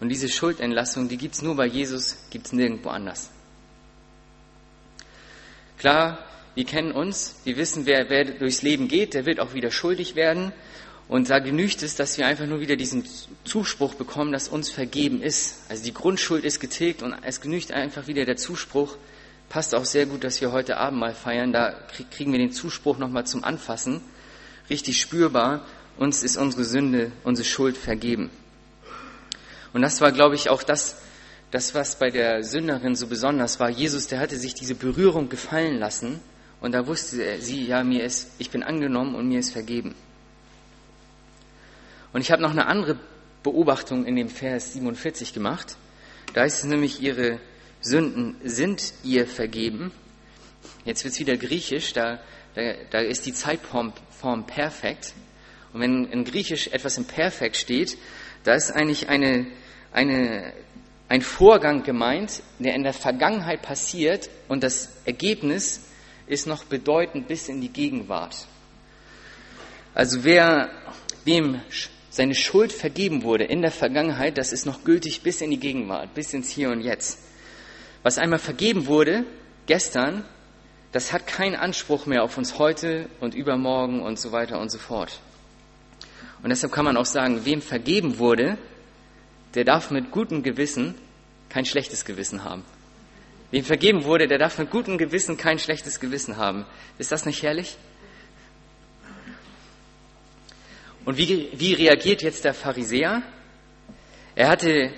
Und 0.00 0.08
diese 0.08 0.28
Schuldentlassung, 0.28 1.08
die 1.08 1.16
gibt 1.16 1.34
es 1.34 1.42
nur 1.42 1.56
bei 1.56 1.66
Jesus, 1.66 2.16
gibt 2.30 2.46
es 2.46 2.52
nirgendwo 2.52 2.90
anders. 2.90 3.30
Klar, 5.78 6.18
wir 6.54 6.64
kennen 6.64 6.92
uns, 6.92 7.36
wir 7.44 7.56
wissen, 7.56 7.86
wer, 7.86 8.08
wer 8.10 8.24
durchs 8.24 8.62
Leben 8.62 8.88
geht, 8.88 9.14
der 9.14 9.26
wird 9.26 9.40
auch 9.40 9.54
wieder 9.54 9.70
schuldig 9.70 10.14
werden. 10.14 10.52
Und 11.08 11.28
da 11.28 11.38
genügt 11.38 11.82
es, 11.82 11.96
dass 11.96 12.16
wir 12.16 12.26
einfach 12.26 12.46
nur 12.46 12.60
wieder 12.60 12.76
diesen 12.76 13.04
Zuspruch 13.44 13.94
bekommen, 13.94 14.32
dass 14.32 14.48
uns 14.48 14.70
vergeben 14.70 15.22
ist. 15.22 15.58
Also 15.68 15.84
die 15.84 15.92
Grundschuld 15.92 16.44
ist 16.44 16.60
getilgt 16.60 17.02
und 17.02 17.14
es 17.22 17.40
genügt 17.40 17.72
einfach 17.72 18.06
wieder 18.06 18.24
der 18.24 18.36
Zuspruch. 18.36 18.96
Passt 19.50 19.74
auch 19.74 19.84
sehr 19.84 20.06
gut, 20.06 20.24
dass 20.24 20.40
wir 20.40 20.52
heute 20.52 20.78
Abend 20.78 20.98
mal 20.98 21.14
feiern. 21.14 21.52
Da 21.52 21.74
kriegen 22.10 22.32
wir 22.32 22.38
den 22.38 22.52
Zuspruch 22.52 22.98
nochmal 22.98 23.26
zum 23.26 23.44
Anfassen. 23.44 24.00
Richtig 24.70 25.00
spürbar. 25.00 25.66
Uns 25.98 26.22
ist 26.22 26.36
unsere 26.36 26.64
Sünde, 26.64 27.12
unsere 27.22 27.46
Schuld 27.46 27.76
vergeben. 27.76 28.30
Und 29.74 29.82
das 29.82 30.00
war, 30.00 30.10
glaube 30.10 30.34
ich, 30.36 30.48
auch 30.48 30.62
das, 30.62 30.96
das, 31.50 31.74
was 31.74 31.98
bei 31.98 32.10
der 32.10 32.42
Sünderin 32.42 32.96
so 32.96 33.06
besonders 33.06 33.60
war. 33.60 33.68
Jesus, 33.68 34.06
der 34.06 34.20
hatte 34.20 34.36
sich 34.38 34.54
diese 34.54 34.74
Berührung 34.74 35.28
gefallen 35.28 35.78
lassen 35.78 36.20
und 36.60 36.72
da 36.72 36.86
wusste 36.86 37.40
sie, 37.40 37.66
ja, 37.66 37.84
mir 37.84 38.04
ist, 38.04 38.30
ich 38.38 38.50
bin 38.50 38.62
angenommen 38.62 39.14
und 39.14 39.28
mir 39.28 39.40
ist 39.40 39.50
vergeben. 39.50 39.94
Und 42.14 42.20
ich 42.20 42.30
habe 42.30 42.40
noch 42.40 42.52
eine 42.52 42.68
andere 42.68 42.96
Beobachtung 43.42 44.06
in 44.06 44.14
dem 44.14 44.28
Vers 44.28 44.72
47 44.72 45.34
gemacht. 45.34 45.76
Da 46.32 46.44
ist 46.44 46.58
es 46.58 46.64
nämlich, 46.64 47.02
ihre 47.02 47.40
Sünden 47.80 48.36
sind 48.44 48.94
ihr 49.02 49.26
vergeben. 49.26 49.90
Jetzt 50.84 51.02
wird 51.02 51.14
es 51.14 51.18
wieder 51.20 51.36
griechisch, 51.36 51.92
da, 51.92 52.20
da, 52.54 52.74
da 52.90 53.00
ist 53.00 53.26
die 53.26 53.34
Zeitform 53.34 53.92
Form 54.10 54.46
perfekt. 54.46 55.12
Und 55.72 55.80
wenn 55.80 56.04
in 56.04 56.24
Griechisch 56.24 56.68
etwas 56.68 56.98
im 56.98 57.04
Perfekt 57.04 57.56
steht, 57.56 57.98
da 58.44 58.54
ist 58.54 58.70
eigentlich 58.70 59.08
eine, 59.08 59.48
eine, 59.92 60.52
ein 61.08 61.20
Vorgang 61.20 61.82
gemeint, 61.82 62.44
der 62.60 62.76
in 62.76 62.84
der 62.84 62.92
Vergangenheit 62.92 63.62
passiert 63.62 64.30
und 64.46 64.62
das 64.62 64.88
Ergebnis 65.04 65.80
ist 66.28 66.46
noch 66.46 66.62
bedeutend 66.62 67.26
bis 67.26 67.48
in 67.48 67.60
die 67.60 67.70
Gegenwart. 67.70 68.46
Also 69.94 70.22
wer, 70.22 70.70
wem 71.24 71.60
seine 72.14 72.36
Schuld 72.36 72.72
vergeben 72.72 73.24
wurde 73.24 73.42
in 73.42 73.60
der 73.60 73.72
Vergangenheit, 73.72 74.38
das 74.38 74.52
ist 74.52 74.66
noch 74.66 74.84
gültig 74.84 75.22
bis 75.22 75.40
in 75.40 75.50
die 75.50 75.58
Gegenwart, 75.58 76.14
bis 76.14 76.32
ins 76.32 76.48
Hier 76.48 76.70
und 76.70 76.80
Jetzt. 76.80 77.18
Was 78.04 78.18
einmal 78.18 78.38
vergeben 78.38 78.86
wurde, 78.86 79.24
gestern, 79.66 80.24
das 80.92 81.12
hat 81.12 81.26
keinen 81.26 81.56
Anspruch 81.56 82.06
mehr 82.06 82.22
auf 82.22 82.38
uns 82.38 82.56
heute 82.56 83.08
und 83.18 83.34
übermorgen 83.34 84.00
und 84.00 84.20
so 84.20 84.30
weiter 84.30 84.60
und 84.60 84.70
so 84.70 84.78
fort. 84.78 85.18
Und 86.44 86.50
deshalb 86.50 86.72
kann 86.72 86.84
man 86.84 86.96
auch 86.96 87.04
sagen, 87.04 87.44
wem 87.46 87.60
vergeben 87.60 88.20
wurde, 88.20 88.58
der 89.54 89.64
darf 89.64 89.90
mit 89.90 90.12
gutem 90.12 90.44
Gewissen 90.44 90.94
kein 91.48 91.64
schlechtes 91.64 92.04
Gewissen 92.04 92.44
haben. 92.44 92.62
Wem 93.50 93.64
vergeben 93.64 94.04
wurde, 94.04 94.28
der 94.28 94.38
darf 94.38 94.56
mit 94.58 94.70
gutem 94.70 94.98
Gewissen 94.98 95.36
kein 95.36 95.58
schlechtes 95.58 95.98
Gewissen 95.98 96.36
haben. 96.36 96.64
Ist 96.96 97.10
das 97.10 97.26
nicht 97.26 97.42
herrlich? 97.42 97.76
Und 101.04 101.18
wie, 101.18 101.50
wie 101.52 101.74
reagiert 101.74 102.22
jetzt 102.22 102.44
der 102.44 102.54
Pharisäer? 102.54 103.22
Er 104.34 104.48
hatte, 104.48 104.90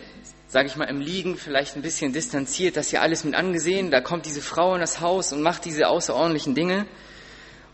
sage 0.49 0.69
ich 0.69 0.77
mal, 0.77 0.85
im 0.85 1.01
Liegen 1.01 1.37
vielleicht 1.37 1.77
ein 1.77 1.83
bisschen 1.83 2.12
distanziert, 2.12 2.77
das 2.77 2.90
hier 2.90 3.03
alles 3.03 3.25
mit 3.25 3.35
angesehen. 3.35 3.90
Da 3.90 4.01
kommt 4.01 4.25
diese 4.25 4.40
Frau 4.40 4.75
in 4.75 4.81
das 4.81 5.01
Haus 5.01 5.33
und 5.33 5.42
macht 5.42 5.64
diese 5.64 5.88
außerordentlichen 5.88 6.55
Dinge. 6.55 6.87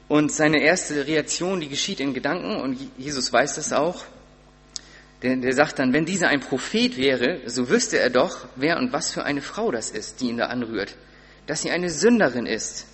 Und 0.09 0.33
seine 0.33 0.63
erste 0.63 1.07
Reaktion, 1.07 1.61
die 1.61 1.69
geschieht 1.69 2.01
in 2.01 2.15
Gedanken, 2.15 2.57
und 2.57 2.79
Jesus 2.99 3.33
weiß 3.33 3.55
das 3.55 3.73
auch. 3.73 4.05
Der, 5.23 5.37
der 5.37 5.53
sagt 5.53 5.79
dann, 5.79 5.93
wenn 5.93 6.05
dieser 6.05 6.29
ein 6.29 6.41
Prophet 6.41 6.97
wäre, 6.97 7.41
so 7.47 7.69
wüsste 7.69 7.99
er 7.99 8.11
doch, 8.11 8.47
wer 8.57 8.79
und 8.79 8.93
was 8.93 9.13
für 9.13 9.25
eine 9.25 9.43
Frau 9.43 9.71
das 9.71 9.91
ist, 9.91 10.21
die 10.21 10.29
ihn 10.31 10.39
da 10.39 10.47
anrührt. 10.47 10.97
Dass 11.47 11.63
sie 11.63 11.71
eine 11.71 11.91
Sünderin 11.91 12.47
ist. 12.47 12.87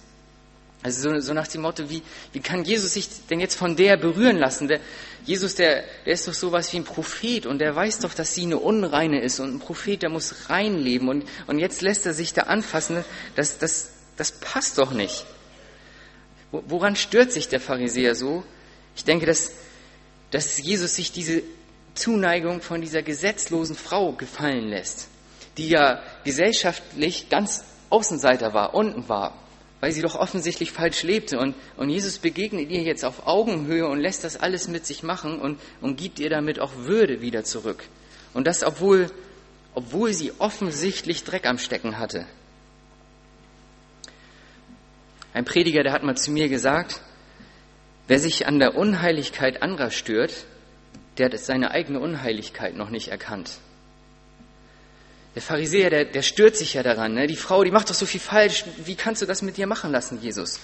Also 0.83 1.11
so, 1.11 1.21
so 1.21 1.35
nach 1.35 1.49
dem 1.49 1.63
Motto, 1.63 1.91
wie, 1.91 2.03
wie 2.33 2.41
kann 2.41 2.65
Jesus 2.65 2.95
sich 2.95 3.09
denn 3.29 3.41
jetzt 3.41 3.57
von 3.57 3.75
der 3.75 3.97
berühren 3.97 4.37
lassen? 4.37 4.69
Der, 4.69 4.81
Jesus, 5.25 5.57
der, 5.57 5.83
der 6.07 6.15
ist 6.15 6.29
doch 6.29 6.35
sowas 6.35 6.73
wie 6.73 6.79
ein 6.79 6.85
Prophet 6.85 7.47
und 7.47 7.59
der 7.59 7.75
weiß 7.75 7.99
doch, 8.01 8.15
dass 8.15 8.35
sie 8.35 8.43
eine 8.43 8.59
Unreine 8.59 9.21
ist 9.21 9.41
und 9.41 9.57
ein 9.57 9.59
Prophet, 9.59 10.03
der 10.03 10.09
muss 10.09 10.49
rein 10.49 10.79
leben 10.79 11.09
und, 11.09 11.25
und 11.49 11.59
jetzt 11.59 11.83
lässt 11.83 12.07
er 12.07 12.15
sich 12.15 12.33
da 12.33 12.43
anfassen. 12.43 13.05
Das, 13.35 13.59
das, 13.59 13.91
das 14.17 14.33
passt 14.33 14.79
doch 14.79 14.93
nicht. 14.93 15.27
Woran 16.51 16.97
stört 16.97 17.33
sich 17.33 17.49
der 17.49 17.61
Pharisäer 17.61 18.15
so? 18.15 18.45
Ich 18.97 19.05
denke, 19.05 19.27
dass, 19.27 19.53
dass 20.31 20.59
Jesus 20.59 20.95
sich 20.95 21.13
diese 21.13 21.43
Zuneigung 21.95 22.63
von 22.63 22.81
dieser 22.81 23.03
gesetzlosen 23.03 23.77
Frau 23.77 24.13
gefallen 24.13 24.69
lässt, 24.69 25.09
die 25.57 25.69
ja 25.69 26.03
gesellschaftlich 26.25 27.29
ganz 27.29 27.65
Außenseiter 27.91 28.55
war, 28.55 28.75
unten 28.75 29.09
war, 29.09 29.35
weil 29.81 29.93
sie 29.93 30.03
doch 30.03 30.17
offensichtlich 30.17 30.73
falsch 30.73 31.03
lebte. 31.03 31.39
Und, 31.39 31.55
und 31.77 31.89
Jesus 31.89 32.19
begegnet 32.19 32.71
ihr 32.71 32.83
jetzt 32.83 33.05
auf 33.05 33.27
Augenhöhe 33.27 33.87
und 33.87 34.01
lässt 34.01 34.25
das 34.25 34.37
alles 34.37 34.69
mit 34.69 34.87
sich 34.87 35.03
machen 35.03 35.41
und, 35.41 35.61
und 35.81 35.97
gibt 35.97 36.19
ihr 36.19 36.31
damit 36.31 36.61
auch 36.61 36.75
Würde 36.77 37.21
wieder 37.21 37.45
zurück. 37.45 37.85
Und 38.35 38.47
das, 38.47 38.65
obwohl, 38.65 39.11
obwohl 39.75 40.13
sie 40.13 40.33
offensichtlich 40.39 41.25
Dreck 41.25 41.47
am 41.47 41.59
Stecken 41.59 41.99
hatte. 41.99 42.27
Ein 45.33 45.45
Prediger, 45.45 45.83
der 45.83 45.93
hat 45.93 46.03
mal 46.03 46.17
zu 46.17 46.33
mir 46.33 46.49
gesagt, 46.49 47.01
wer 48.09 48.19
sich 48.19 48.47
an 48.47 48.59
der 48.59 48.77
Unheiligkeit 48.77 49.63
anderer 49.63 49.91
stört, 49.91 50.33
der 51.19 51.27
hat 51.27 51.39
seine 51.39 51.71
eigene 51.71 52.01
Unheiligkeit 52.01 52.75
noch 52.75 52.91
nicht 52.91 53.09
erkannt. 53.09 53.59
Der 55.39 55.43
Pharisäer, 55.45 55.89
der, 55.89 56.05
der 56.05 56.23
stört 56.23 56.57
sich 56.57 56.75
ja 56.75 56.83
daran. 56.83 57.15
Ne? 57.15 57.29
Die 57.29 57.37
Frau, 57.37 57.63
die 57.63 57.71
macht 57.71 57.89
doch 57.89 57.95
so 57.95 58.07
viel 58.07 58.19
falsch. 58.19 58.65
Wie 58.85 58.97
kannst 58.97 59.23
du 59.23 59.27
das 59.27 59.41
mit 59.41 59.57
dir 59.57 59.69
machen 59.69 59.93
lassen, 59.93 60.21
Jesus? 60.21 60.59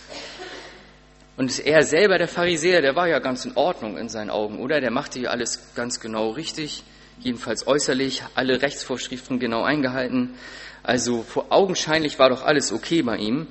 Und 1.36 1.64
er 1.64 1.84
selber, 1.84 2.18
der 2.18 2.26
Pharisäer, 2.26 2.82
der 2.82 2.96
war 2.96 3.06
ja 3.06 3.20
ganz 3.20 3.44
in 3.44 3.56
Ordnung 3.56 3.96
in 3.96 4.08
seinen 4.08 4.30
Augen, 4.30 4.58
oder? 4.58 4.80
Der 4.80 4.90
machte 4.90 5.20
ja 5.20 5.30
alles 5.30 5.60
ganz 5.76 6.00
genau 6.00 6.30
richtig, 6.30 6.82
jedenfalls 7.20 7.68
äußerlich, 7.68 8.24
alle 8.34 8.62
Rechtsvorschriften 8.62 9.38
genau 9.38 9.62
eingehalten. 9.62 10.34
Also 10.82 11.24
augenscheinlich 11.50 12.18
war 12.18 12.30
doch 12.30 12.42
alles 12.42 12.72
okay 12.72 13.02
bei 13.02 13.18
ihm. 13.18 13.46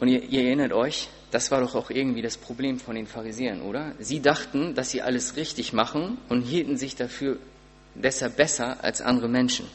Und 0.00 0.08
ihr, 0.08 0.24
ihr 0.24 0.46
erinnert 0.46 0.72
euch, 0.72 1.06
das 1.30 1.52
war 1.52 1.60
doch 1.60 1.76
auch 1.76 1.90
irgendwie 1.90 2.22
das 2.22 2.38
Problem 2.38 2.80
von 2.80 2.96
den 2.96 3.06
Pharisäern, 3.06 3.62
oder? 3.62 3.92
Sie 4.00 4.20
dachten, 4.20 4.74
dass 4.74 4.90
sie 4.90 5.00
alles 5.00 5.36
richtig 5.36 5.72
machen 5.72 6.18
und 6.28 6.42
hielten 6.42 6.76
sich 6.76 6.96
dafür 6.96 7.38
deshalb 7.94 8.36
besser 8.36 8.82
als 8.82 9.00
andere 9.00 9.28
Menschen. 9.28 9.66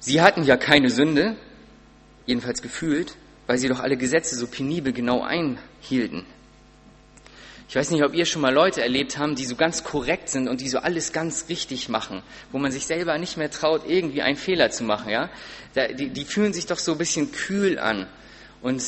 Sie 0.00 0.20
hatten 0.20 0.44
ja 0.44 0.56
keine 0.56 0.90
Sünde, 0.90 1.36
jedenfalls 2.26 2.62
gefühlt, 2.62 3.14
weil 3.46 3.58
sie 3.58 3.68
doch 3.68 3.80
alle 3.80 3.96
Gesetze 3.96 4.36
so 4.36 4.46
penibel 4.46 4.92
genau 4.92 5.22
einhielten. 5.22 6.24
Ich 7.68 7.76
weiß 7.76 7.90
nicht, 7.90 8.02
ob 8.02 8.14
ihr 8.14 8.24
schon 8.24 8.40
mal 8.40 8.52
Leute 8.52 8.80
erlebt 8.80 9.18
haben, 9.18 9.34
die 9.34 9.44
so 9.44 9.54
ganz 9.54 9.84
korrekt 9.84 10.30
sind 10.30 10.48
und 10.48 10.62
die 10.62 10.70
so 10.70 10.78
alles 10.78 11.12
ganz 11.12 11.46
richtig 11.50 11.90
machen, 11.90 12.22
wo 12.50 12.58
man 12.58 12.72
sich 12.72 12.86
selber 12.86 13.18
nicht 13.18 13.36
mehr 13.36 13.50
traut, 13.50 13.82
irgendwie 13.86 14.22
einen 14.22 14.36
Fehler 14.36 14.70
zu 14.70 14.84
machen, 14.84 15.10
ja? 15.10 15.28
Die, 15.76 16.08
die 16.08 16.24
fühlen 16.24 16.54
sich 16.54 16.64
doch 16.64 16.78
so 16.78 16.92
ein 16.92 16.98
bisschen 16.98 17.30
kühl 17.30 17.78
an 17.78 18.06
und 18.62 18.82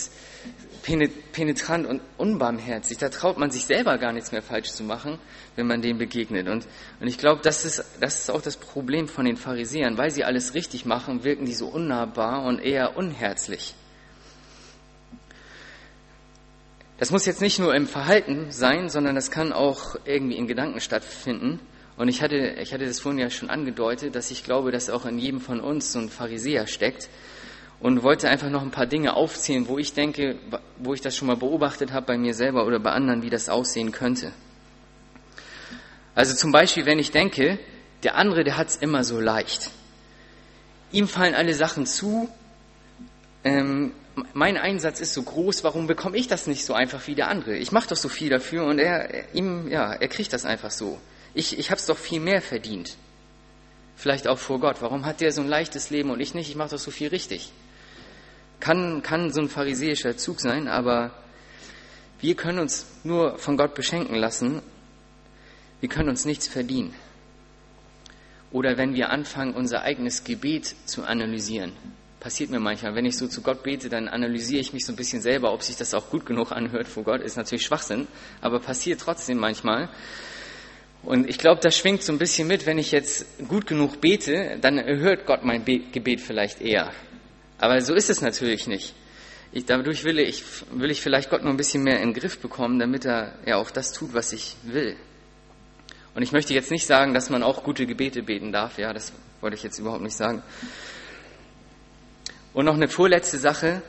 penetrant 0.83 1.87
und 1.87 2.01
unbarmherzig. 2.17 2.99
Da 2.99 3.09
traut 3.09 3.39
man 3.39 3.51
sich 3.51 3.67
selber 3.67 3.99
gar 3.99 4.13
nichts 4.13 4.33
mehr 4.33 4.43
falsch 4.43 4.71
zu 4.71 4.83
machen, 4.83 5.19
wenn 5.57 5.67
man 5.67 5.83
dem 5.83 5.99
begegnet. 5.99 6.49
Und, 6.49 6.67
und 7.01 7.07
ich 7.07 7.19
glaube, 7.19 7.41
das 7.43 7.65
ist, 7.65 7.85
das 8.01 8.21
ist 8.21 8.31
auch 8.31 8.43
das 8.43 8.57
Problem 8.57 9.09
von 9.09 9.25
den 9.25 9.37
Pharisäern. 9.37 9.99
Weil 9.99 10.11
sie 10.11 10.25
alles 10.25 10.55
richtig 10.55 10.87
machen, 10.87 11.25
wirken 11.25 11.45
die 11.45 11.55
so 11.55 11.69
unnahbar 11.69 12.45
und 12.45 12.59
eher 12.61 12.97
unherzlich. 12.97 13.75
Das 16.99 17.11
muss 17.11 17.25
jetzt 17.25 17.41
nicht 17.41 17.59
nur 17.59 17.75
im 17.75 17.87
Verhalten 17.87 18.51
sein, 18.51 18.91
sondern 18.91 19.15
das 19.15 19.31
kann 19.31 19.55
auch 19.55 19.97
irgendwie 20.05 20.37
in 20.37 20.47
Gedanken 20.47 20.81
stattfinden. 20.81 21.59
Und 21.97 22.09
ich 22.09 22.23
hatte, 22.23 22.57
ich 22.61 22.73
hatte 22.73 22.87
das 22.87 23.01
vorhin 23.01 23.19
ja 23.19 23.31
schon 23.31 23.51
angedeutet, 23.51 24.15
dass 24.15 24.31
ich 24.31 24.45
glaube, 24.45 24.71
dass 24.71 24.91
auch 24.91 25.07
in 25.07 25.19
jedem 25.19 25.41
von 25.41 25.61
uns 25.61 25.93
so 25.93 25.99
ein 25.99 26.09
Pharisäer 26.09 26.67
steckt. 26.67 27.09
Und 27.81 28.03
wollte 28.03 28.29
einfach 28.29 28.51
noch 28.51 28.63
ein 28.63 28.71
paar 28.71 28.87
Dinge 28.87 29.15
aufzählen, 29.15 29.67
wo 29.67 29.79
ich 29.79 29.95
denke, 29.95 30.37
wo 30.79 30.93
ich 30.93 31.01
das 31.01 31.17
schon 31.17 31.29
mal 31.29 31.37
beobachtet 31.37 31.93
habe 31.93 32.07
bei 32.07 32.19
mir 32.19 32.35
selber 32.35 32.67
oder 32.67 32.79
bei 32.79 32.93
anderen, 32.93 33.23
wie 33.23 33.31
das 33.31 33.49
aussehen 33.49 33.91
könnte. 33.91 34.33
Also 36.15 36.35
zum 36.35 36.53
Beispiel, 36.53 36.85
wenn 36.85 36.99
ich 36.99 37.11
denke, 37.11 37.59
der 38.03 38.17
andere, 38.17 38.45
der 38.45 38.59
hat 38.59 38.69
es 38.69 38.77
immer 38.77 39.05
so 39.05 39.19
leicht. 39.19 39.71
Ihm 40.93 41.09
fallen 41.09 41.35
alle 41.35 41.55
Sachen 41.55 41.87
zu, 41.87 42.29
ähm, 43.45 43.93
mein 44.35 44.57
Einsatz 44.57 45.01
ist 45.01 45.15
so 45.15 45.23
groß, 45.23 45.65
warum 45.65 45.87
bekomme 45.87 46.17
ich 46.17 46.29
das 46.29 46.47
nicht 46.47 46.65
so 46.65 46.75
einfach 46.75 47.07
wie 47.07 47.15
der 47.15 47.29
andere? 47.29 47.57
Ich 47.57 47.73
mache 47.73 47.89
doch 47.89 47.97
so 47.97 48.09
viel 48.09 48.29
dafür 48.29 48.65
und 48.65 48.79
er, 48.79 49.35
ihm, 49.35 49.69
ja, 49.69 49.93
er 49.93 50.09
kriegt 50.09 50.33
das 50.33 50.45
einfach 50.45 50.71
so. 50.71 51.01
Ich, 51.33 51.59
ich 51.59 51.71
habe 51.71 51.79
es 51.79 51.87
doch 51.87 51.97
viel 51.97 52.21
mehr 52.21 52.43
verdient. 52.43 52.97
Vielleicht 53.97 54.29
auch 54.29 54.39
vor 54.39 54.61
Gott. 54.61 54.77
Warum 54.81 55.07
hat 55.07 55.21
der 55.21 55.33
so 55.33 55.43
ein 55.43 55.49
leichtes 55.49 55.91
Leben 55.91 56.11
und 56.11 56.21
ich 56.21 56.35
nicht? 56.35 56.49
Ich 56.49 56.57
mache 56.57 56.71
doch 56.71 56.79
so 56.79 56.91
viel 56.91 57.09
richtig. 57.09 57.53
Kann, 58.61 59.03
kann 59.03 59.33
so 59.33 59.41
ein 59.41 59.49
pharisäischer 59.49 60.17
Zug 60.17 60.41
sein, 60.41 60.69
aber 60.69 61.11
wir 62.21 62.35
können 62.35 62.59
uns 62.59 62.87
nur 63.03 63.39
von 63.39 63.57
Gott 63.57 63.75
beschenken 63.75 64.17
lassen. 64.17 64.63
Wir 65.81 65.89
können 65.89 66.11
uns 66.11 66.25
nichts 66.27 66.47
verdienen. 66.47 66.95
Oder 68.53 68.77
wenn 68.77 68.95
wir 68.95 69.11
anfangen, 69.11 69.55
unser 69.55 69.83
eigenes 69.83 70.25
Gebet 70.25 70.75
zu 70.85 71.05
analysieren 71.05 71.73
passiert 72.21 72.51
mir 72.51 72.61
manchmal. 72.61 72.95
Wenn 72.95 73.07
ich 73.07 73.17
so 73.17 73.27
zu 73.27 73.41
Gott 73.41 73.63
bete, 73.63 73.89
dann 73.89 74.07
analysiere 74.07 74.61
ich 74.61 74.73
mich 74.73 74.85
so 74.85 74.93
ein 74.93 74.97
bisschen 74.97 75.23
selber, 75.23 75.53
ob 75.53 75.63
sich 75.63 75.77
das 75.77 75.95
auch 75.95 76.11
gut 76.11 76.27
genug 76.27 76.53
anhört 76.53 76.87
vor 76.87 77.03
Gott. 77.03 77.23
Ist 77.23 77.37
natürlich 77.37 77.65
Schwachsinn, 77.65 78.07
aber 78.41 78.61
passiert 78.61 79.01
trotzdem 79.01 79.39
manchmal. 79.39 79.89
Und 81.03 81.29
ich 81.29 81.39
glaube, 81.39 81.61
das 81.63 81.79
schwingt 81.79 82.03
so 82.03 82.13
ein 82.13 82.19
bisschen 82.19 82.47
mit, 82.47 82.67
wenn 82.67 82.79
ich 82.79 82.93
jetzt 82.93 83.27
gut 83.49 83.67
genug 83.67 84.03
bete, 84.03 84.59
dann 84.61 84.77
erhört 84.77 85.25
Gott 85.25 85.45
mein 85.45 85.65
Gebet 85.65 86.21
vielleicht 86.21 86.61
eher. 86.61 86.93
Aber 87.61 87.81
so 87.83 87.95
ist 87.95 88.09
es 88.09 88.23
natürlich 88.23 88.67
nicht. 88.67 88.95
Ich, 89.53 89.67
dadurch 89.67 90.05
will 90.05 90.19
ich, 90.19 90.43
will 90.73 90.91
ich 90.91 91.03
vielleicht 91.03 91.29
Gott 91.29 91.43
noch 91.43 91.51
ein 91.51 91.59
bisschen 91.59 91.83
mehr 91.83 92.01
in 92.01 92.13
den 92.13 92.15
Griff 92.15 92.39
bekommen, 92.39 92.79
damit 92.79 93.05
er 93.05 93.35
ja 93.45 93.57
auch 93.57 93.71
das 93.71 93.93
tut, 93.93 94.15
was 94.15 94.33
ich 94.33 94.57
will. 94.63 94.97
Und 96.15 96.23
ich 96.23 96.33
möchte 96.33 96.55
jetzt 96.55 96.71
nicht 96.71 96.87
sagen, 96.87 97.13
dass 97.13 97.29
man 97.29 97.43
auch 97.43 97.63
gute 97.63 97.87
Gebete 97.87 98.23
beten 98.23 98.51
darf. 98.51 98.79
Ja, 98.79 98.95
das 98.95 99.13
wollte 99.43 99.57
ich 99.57 99.63
jetzt 99.63 99.79
überhaupt 99.79 100.03
nicht 100.03 100.17
sagen. 100.17 100.43
Und 102.55 102.65
noch 102.65 102.75
eine 102.75 102.89
vorletzte 102.89 103.39
Sache, 103.39 103.83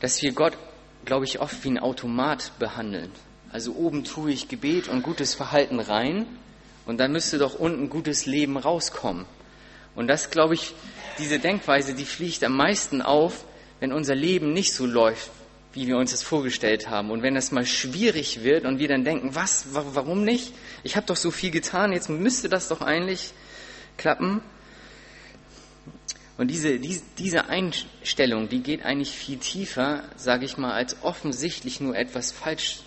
dass 0.00 0.22
wir 0.22 0.32
Gott, 0.32 0.56
glaube 1.04 1.24
ich, 1.24 1.40
oft 1.40 1.64
wie 1.64 1.70
ein 1.70 1.78
Automat 1.78 2.52
behandeln. 2.60 3.10
Also 3.50 3.74
oben 3.74 4.04
tue 4.04 4.30
ich 4.30 4.48
Gebet 4.48 4.86
und 4.86 5.02
gutes 5.02 5.34
Verhalten 5.34 5.80
rein 5.80 6.26
und 6.84 6.98
dann 6.98 7.10
müsste 7.10 7.38
doch 7.38 7.58
unten 7.58 7.90
gutes 7.90 8.26
Leben 8.26 8.56
rauskommen. 8.56 9.26
Und 9.96 10.06
das, 10.08 10.30
glaube 10.30 10.54
ich, 10.54 10.74
diese 11.18 11.38
Denkweise, 11.38 11.94
die 11.94 12.04
fliegt 12.04 12.44
am 12.44 12.56
meisten 12.56 13.02
auf, 13.02 13.44
wenn 13.80 13.92
unser 13.92 14.14
Leben 14.14 14.52
nicht 14.52 14.74
so 14.74 14.86
läuft, 14.86 15.30
wie 15.72 15.86
wir 15.86 15.96
uns 15.96 16.10
das 16.10 16.22
vorgestellt 16.22 16.88
haben. 16.88 17.10
Und 17.10 17.22
wenn 17.22 17.36
es 17.36 17.50
mal 17.50 17.66
schwierig 17.66 18.42
wird 18.42 18.64
und 18.64 18.78
wir 18.78 18.88
dann 18.88 19.04
denken, 19.04 19.34
was, 19.34 19.66
warum 19.72 20.24
nicht? 20.24 20.52
Ich 20.84 20.96
habe 20.96 21.06
doch 21.06 21.16
so 21.16 21.30
viel 21.30 21.50
getan, 21.50 21.92
jetzt 21.92 22.08
müsste 22.08 22.48
das 22.48 22.68
doch 22.68 22.82
eigentlich 22.82 23.32
klappen. 23.96 24.42
Und 26.38 26.48
diese, 26.48 26.78
diese 26.78 27.48
Einstellung, 27.48 28.50
die 28.50 28.60
geht 28.60 28.84
eigentlich 28.84 29.12
viel 29.12 29.38
tiefer, 29.38 30.04
sage 30.16 30.44
ich 30.44 30.58
mal, 30.58 30.72
als 30.72 31.02
offensichtlich 31.02 31.80
nur 31.80 31.96
etwas 31.96 32.30
falsch 32.30 32.80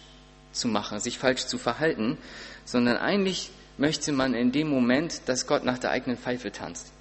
zu 0.52 0.68
machen, 0.68 1.00
sich 1.00 1.18
falsch 1.18 1.46
zu 1.48 1.58
verhalten, 1.58 2.18
sondern 2.66 2.98
eigentlich 2.98 3.50
möchte 3.78 4.12
man 4.12 4.36
in 4.36 4.52
dem 4.52 4.68
Moment, 4.68 5.22
dass 5.26 5.48
Gott 5.48 5.64
nach 5.64 5.80
der 5.80 5.90
eigenen 5.90 6.18
Pfeife 6.18 6.52
tanzt. 6.52 6.92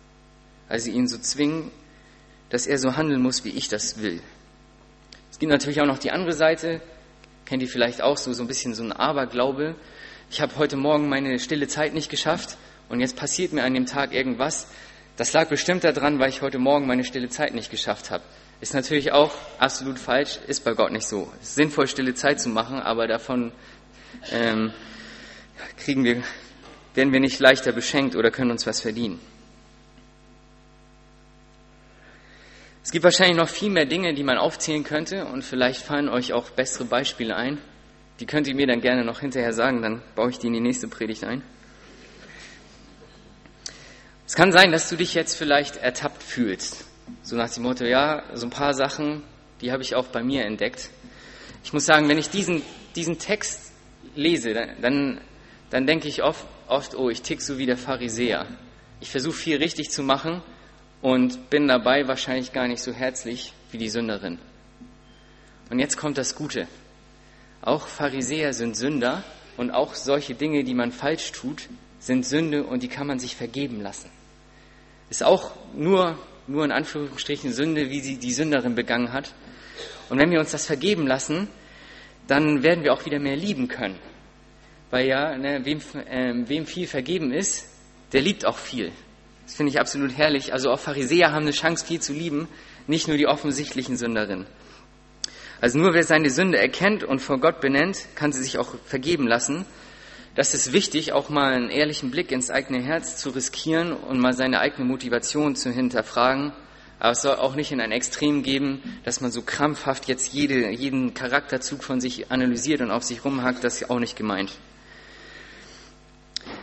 Also 0.69 0.91
ihn 0.91 1.09
so 1.09 1.19
zwingen, 1.19 1.71
dass 2.51 2.67
er 2.67 2.79
so 2.79 2.97
handeln 2.97 3.23
muss, 3.23 3.45
wie 3.45 3.51
ich 3.51 3.69
das 3.69 4.01
will. 4.03 4.21
Es 5.31 5.39
gibt 5.39 5.51
natürlich 5.51 5.81
auch 5.81 5.87
noch 5.87 5.99
die 5.99 6.11
andere 6.11 6.33
Seite, 6.33 6.81
kennt 7.45 7.63
ihr 7.63 7.69
vielleicht 7.69 8.03
auch 8.03 8.17
so, 8.17 8.33
so 8.33 8.43
ein 8.43 8.49
bisschen 8.49 8.75
so 8.75 8.83
ein 8.83 8.93
Aberglaube. 8.93 9.75
Ich 10.31 10.41
habe 10.41 10.57
heute 10.57 10.77
Morgen 10.77 11.09
meine 11.09 11.39
stille 11.39 11.69
Zeit 11.69 11.95
nicht 11.95 12.11
geschafft 12.11 12.57
und 12.89 13.01
jetzt 13.01 13.17
passiert 13.17 13.53
mir 13.53 13.65
an 13.65 13.75
dem 13.75 13.87
Tag 13.87 14.13
irgendwas, 14.13 14.69
das 15.17 15.33
lag 15.33 15.49
bestimmt 15.49 15.83
daran, 15.83 16.21
weil 16.21 16.29
ich 16.29 16.43
heute 16.43 16.59
Morgen 16.59 16.87
meine 16.87 17.03
stille 17.03 17.29
Zeit 17.29 17.53
nicht 17.53 17.73
geschafft 17.73 18.11
habe. 18.11 18.23
Ist 18.61 18.73
natürlich 18.73 19.11
auch 19.11 19.33
absolut 19.59 19.99
falsch, 19.99 20.39
ist 20.47 20.65
bei 20.65 20.75
Gott 20.75 20.93
nicht 20.93 21.09
so. 21.09 21.33
Es 21.41 21.49
ist 21.51 21.55
sinnvoll, 21.57 21.89
stille 21.89 22.15
Zeit 22.15 22.41
zu 22.41 22.49
machen, 22.49 22.79
aber 22.79 23.09
davon 23.09 23.51
ähm, 24.31 24.73
kriegen 25.77 26.05
wir, 26.05 26.23
werden 26.95 27.13
wir 27.13 27.21
nicht 27.21 27.41
leichter 27.41 27.73
beschenkt 27.73 28.15
oder 28.15 28.31
können 28.31 28.51
uns 28.51 28.67
was 28.67 28.81
verdienen. 28.81 29.21
Es 32.89 32.93
gibt 32.93 33.05
wahrscheinlich 33.05 33.37
noch 33.37 33.51
viel 33.51 33.69
mehr 33.69 33.85
Dinge, 33.85 34.15
die 34.15 34.25
man 34.25 34.39
aufzählen 34.39 34.83
könnte 34.83 35.27
und 35.27 35.45
vielleicht 35.45 35.83
fallen 35.83 36.09
euch 36.09 36.33
auch 36.33 36.49
bessere 36.49 36.87
Beispiele 36.87 37.37
ein. 37.37 37.59
Die 38.19 38.25
könnt 38.25 38.49
ihr 38.49 38.55
mir 38.55 38.67
dann 38.67 38.81
gerne 38.81 39.05
noch 39.05 39.21
hinterher 39.21 39.53
sagen, 39.53 39.83
dann 39.83 40.01
baue 40.15 40.31
ich 40.31 40.39
die 40.39 40.47
in 40.47 40.55
die 40.55 40.61
nächste 40.61 40.89
Predigt 40.89 41.23
ein. 41.23 41.43
Es 44.27 44.35
kann 44.37 44.53
sein, 44.53 44.73
dass 44.73 44.89
du 44.89 44.97
dich 44.97 45.13
jetzt 45.13 45.35
vielleicht 45.35 45.77
ertappt 45.77 46.23
fühlst. 46.23 46.87
So 47.23 47.37
nach 47.37 47.51
dem 47.51 47.65
Motto, 47.65 47.85
ja, 47.85 48.23
so 48.33 48.47
ein 48.47 48.51
paar 48.51 48.73
Sachen, 48.73 49.23
die 49.61 49.71
habe 49.71 49.83
ich 49.83 49.95
auch 49.95 50.07
bei 50.07 50.23
mir 50.23 50.47
entdeckt. 50.47 50.89
Ich 51.65 51.75
muss 51.75 51.85
sagen, 51.85 52.09
wenn 52.09 52.17
ich 52.17 52.31
diesen, 52.31 52.63
diesen 52.97 53.19
Text 53.19 53.71
lese, 54.15 54.55
dann, 54.81 55.21
dann 55.69 55.87
denke 55.87 56.09
ich 56.09 56.23
oft, 56.23 56.47
oft, 56.69 56.95
oh, 56.95 57.11
ich 57.11 57.21
tick 57.21 57.43
so 57.43 57.59
wie 57.59 57.67
der 57.67 57.77
Pharisäer. 57.77 58.47
Ich 59.01 59.11
versuche 59.11 59.37
viel 59.37 59.59
richtig 59.59 59.91
zu 59.91 60.03
machen 60.03 60.41
und 61.01 61.51
bin 61.51 61.69
dabei 61.69 62.09
wahrscheinlich 62.09 62.53
gar 62.53 62.67
nicht 62.67 62.83
so 62.83 62.93
herzlich 62.93 63.53
wie 63.71 63.79
die 63.79 63.89
Sünderin. 63.89 64.39
Und 65.71 65.79
jetzt 65.79 65.97
kommt 65.97 66.19
das 66.19 66.35
Gute. 66.35 66.67
Auch 67.61 67.87
Pharisäer 67.87 68.53
sind 68.53 68.77
Sünder 68.77 69.23
und 69.57 69.71
auch 69.71 69.95
solche 69.95 70.35
Dinge, 70.35 70.65
die 70.65 70.75
man 70.75 70.93
falsch 70.93 71.33
tut, 71.33 71.69
sind 71.99 72.25
Sünde 72.25 72.65
und 72.65 72.83
die 72.83 72.89
kann 72.89 73.07
man 73.07 73.19
sich 73.19 73.37
vergeben 73.37 73.81
lassen. 73.81 74.11
Ist 75.11 75.23
auch 75.23 75.53
nur, 75.75 76.19
nur 76.47 76.65
in 76.65 76.73
Anführungsstrichen 76.73 77.53
Sünde, 77.53 77.91
wie 77.91 78.01
sie 78.01 78.17
die 78.17 78.33
Sünderin 78.33 78.75
begangen 78.75 79.13
hat. 79.13 79.35
Und 80.09 80.19
wenn 80.19 80.31
wir 80.31 80.41
uns 80.41 80.53
das 80.53 80.67
vergeben 80.67 81.07
lassen, 81.07 81.49
dann 82.27 82.63
werden 82.63 82.85
wir 82.85 82.93
auch 82.93 83.05
wieder 83.05 83.19
mehr 83.19 83.37
lieben 83.37 83.69
können. 83.69 83.99
Weil 84.91 85.07
ja, 85.07 85.37
ne, 85.37 85.65
wem, 85.65 85.81
äh, 86.07 86.49
wem 86.49 86.67
viel 86.67 86.87
vergeben 86.87 87.33
ist, 87.33 87.69
der 88.13 88.23
liebt 88.23 88.47
auch 88.47 88.57
viel. 88.57 88.93
Das 89.49 89.55
finde 89.55 89.71
ich 89.71 89.81
absolut 89.81 90.15
herrlich. 90.15 90.53
Also 90.53 90.71
auch 90.71 90.79
Pharisäer 90.79 91.33
haben 91.33 91.45
eine 91.45 91.53
Chance, 91.53 91.87
viel 91.87 92.01
zu 92.01 92.13
lieben, 92.13 92.49
nicht 92.87 93.09
nur 93.09 93.17
die 93.17 93.27
offensichtlichen 93.27 93.97
Sünderinnen. 93.97 94.45
Also 95.63 95.79
nur 95.79 95.95
wer 95.95 96.05
seine 96.05 96.29
Sünde 96.29 96.59
erkennt 96.59 97.03
und 97.03 97.21
vor 97.21 97.41
Gott 97.41 97.63
benennt, 97.63 98.09
kann 98.15 98.31
sie 98.31 98.43
sich 98.43 98.59
auch 98.59 98.75
vergeben 98.85 99.27
lassen. 99.27 99.65
Das 100.35 100.53
ist 100.53 100.75
wichtig, 100.75 101.15
auch 101.15 101.31
mal 101.31 101.55
einen 101.55 101.71
ehrlichen 101.71 102.11
Blick 102.11 102.31
ins 102.31 102.51
eigene 102.51 102.83
Herz 102.83 103.17
zu 103.17 103.31
riskieren 103.31 103.95
und 103.95 104.21
mal 104.21 104.35
seine 104.35 104.61
eigene 104.61 104.85
Motivation 104.85 105.57
zu 105.57 105.71
hinterfragen. 105.71 106.53
Aber 106.99 107.13
es 107.13 107.23
soll 107.23 107.37
auch 107.37 107.55
nicht 107.55 107.73
in 107.73 107.81
ein 107.81 107.91
Extrem 107.91 108.43
geben, 108.43 108.83
dass 109.05 109.23
man 109.23 109.31
so 109.31 109.41
krampfhaft 109.41 110.09
jetzt 110.09 110.35
jede, 110.35 110.69
jeden 110.73 111.15
Charakterzug 111.15 111.83
von 111.83 112.03
sich 112.03 112.31
analysiert 112.31 112.83
und 112.83 112.91
auf 112.91 113.03
sich 113.03 113.25
rumhackt. 113.25 113.65
Das 113.65 113.81
ist 113.81 113.89
auch 113.89 113.99
nicht 113.99 114.15
gemeint. 114.15 114.53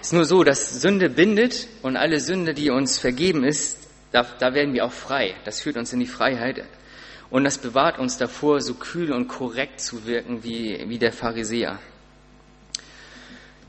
Ist 0.06 0.13
nur 0.13 0.26
so, 0.26 0.44
dass 0.44 0.82
Sünde 0.82 1.10
bindet 1.10 1.68
und 1.82 1.98
alle 1.98 2.20
Sünde, 2.20 2.54
die 2.54 2.70
uns 2.70 3.00
vergeben 3.00 3.44
ist, 3.44 3.88
da, 4.12 4.22
da 4.38 4.54
werden 4.54 4.76
wir 4.76 4.86
auch 4.86 4.91
frei. 4.91 5.34
Das 5.46 5.62
führt 5.62 5.78
uns 5.78 5.94
in 5.94 6.00
die 6.00 6.06
Freiheit. 6.06 6.63
Und 7.32 7.44
das 7.44 7.58
bewahrt 7.58 7.98
uns 7.98 8.15
davor, 8.15 8.62
so 8.62 8.76
kühl 8.76 9.12
und 9.12 9.28
korrekt 9.28 9.82
zu 9.82 10.06
wirken 10.06 10.44
wie, 10.44 10.80
wie 10.88 11.00
der 11.00 11.12
Pharisäer. 11.12 11.80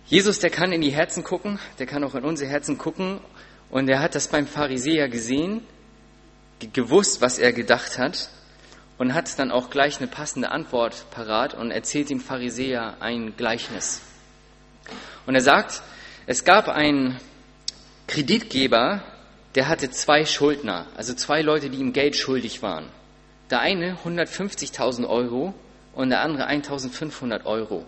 Jesus, 0.08 0.38
der 0.38 0.50
kann 0.50 0.72
in 0.72 0.82
die 0.82 0.90
Herzen 0.90 1.24
gucken, 1.24 1.58
der 1.78 1.86
kann 1.86 2.04
auch 2.04 2.14
in 2.14 2.24
unsere 2.24 2.50
Herzen 2.50 2.76
gucken. 2.76 3.18
Und 3.70 3.88
er 3.88 4.00
hat 4.00 4.14
das 4.14 4.28
beim 4.28 4.46
Pharisäer 4.46 5.08
gesehen, 5.08 5.62
gewusst, 6.74 7.22
was 7.22 7.38
er 7.38 7.54
gedacht 7.54 7.96
hat 7.96 8.28
und 8.98 9.14
hat 9.14 9.38
dann 9.38 9.50
auch 9.50 9.70
gleich 9.70 10.00
eine 10.00 10.06
passende 10.06 10.50
Antwort 10.50 11.06
parat 11.10 11.54
und 11.54 11.70
erzählt 11.70 12.10
dem 12.10 12.20
Pharisäer 12.20 12.98
ein 13.00 13.38
Gleichnis. 13.38 14.02
Und 15.24 15.34
er 15.34 15.40
sagt, 15.40 15.80
es 16.26 16.44
gab 16.44 16.68
einen 16.68 17.20
Kreditgeber, 18.08 19.02
der 19.54 19.68
hatte 19.68 19.90
zwei 19.90 20.24
Schuldner, 20.24 20.86
also 20.96 21.14
zwei 21.14 21.42
Leute, 21.42 21.70
die 21.70 21.78
ihm 21.78 21.92
Geld 21.92 22.16
schuldig 22.16 22.62
waren. 22.62 22.88
Der 23.50 23.60
eine 23.60 23.96
150.000 24.04 25.08
Euro 25.08 25.54
und 25.94 26.10
der 26.10 26.20
andere 26.20 26.48
1.500 26.48 27.44
Euro. 27.44 27.84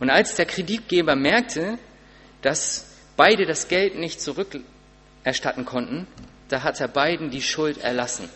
Und 0.00 0.10
als 0.10 0.34
der 0.36 0.46
Kreditgeber 0.46 1.16
merkte, 1.16 1.78
dass 2.42 2.96
beide 3.16 3.46
das 3.46 3.68
Geld 3.68 3.98
nicht 3.98 4.20
zurückerstatten 4.20 5.64
konnten, 5.64 6.06
da 6.48 6.62
hat 6.62 6.80
er 6.80 6.88
beiden 6.88 7.30
die 7.30 7.42
Schuld 7.42 7.78
erlassen. 7.78 8.28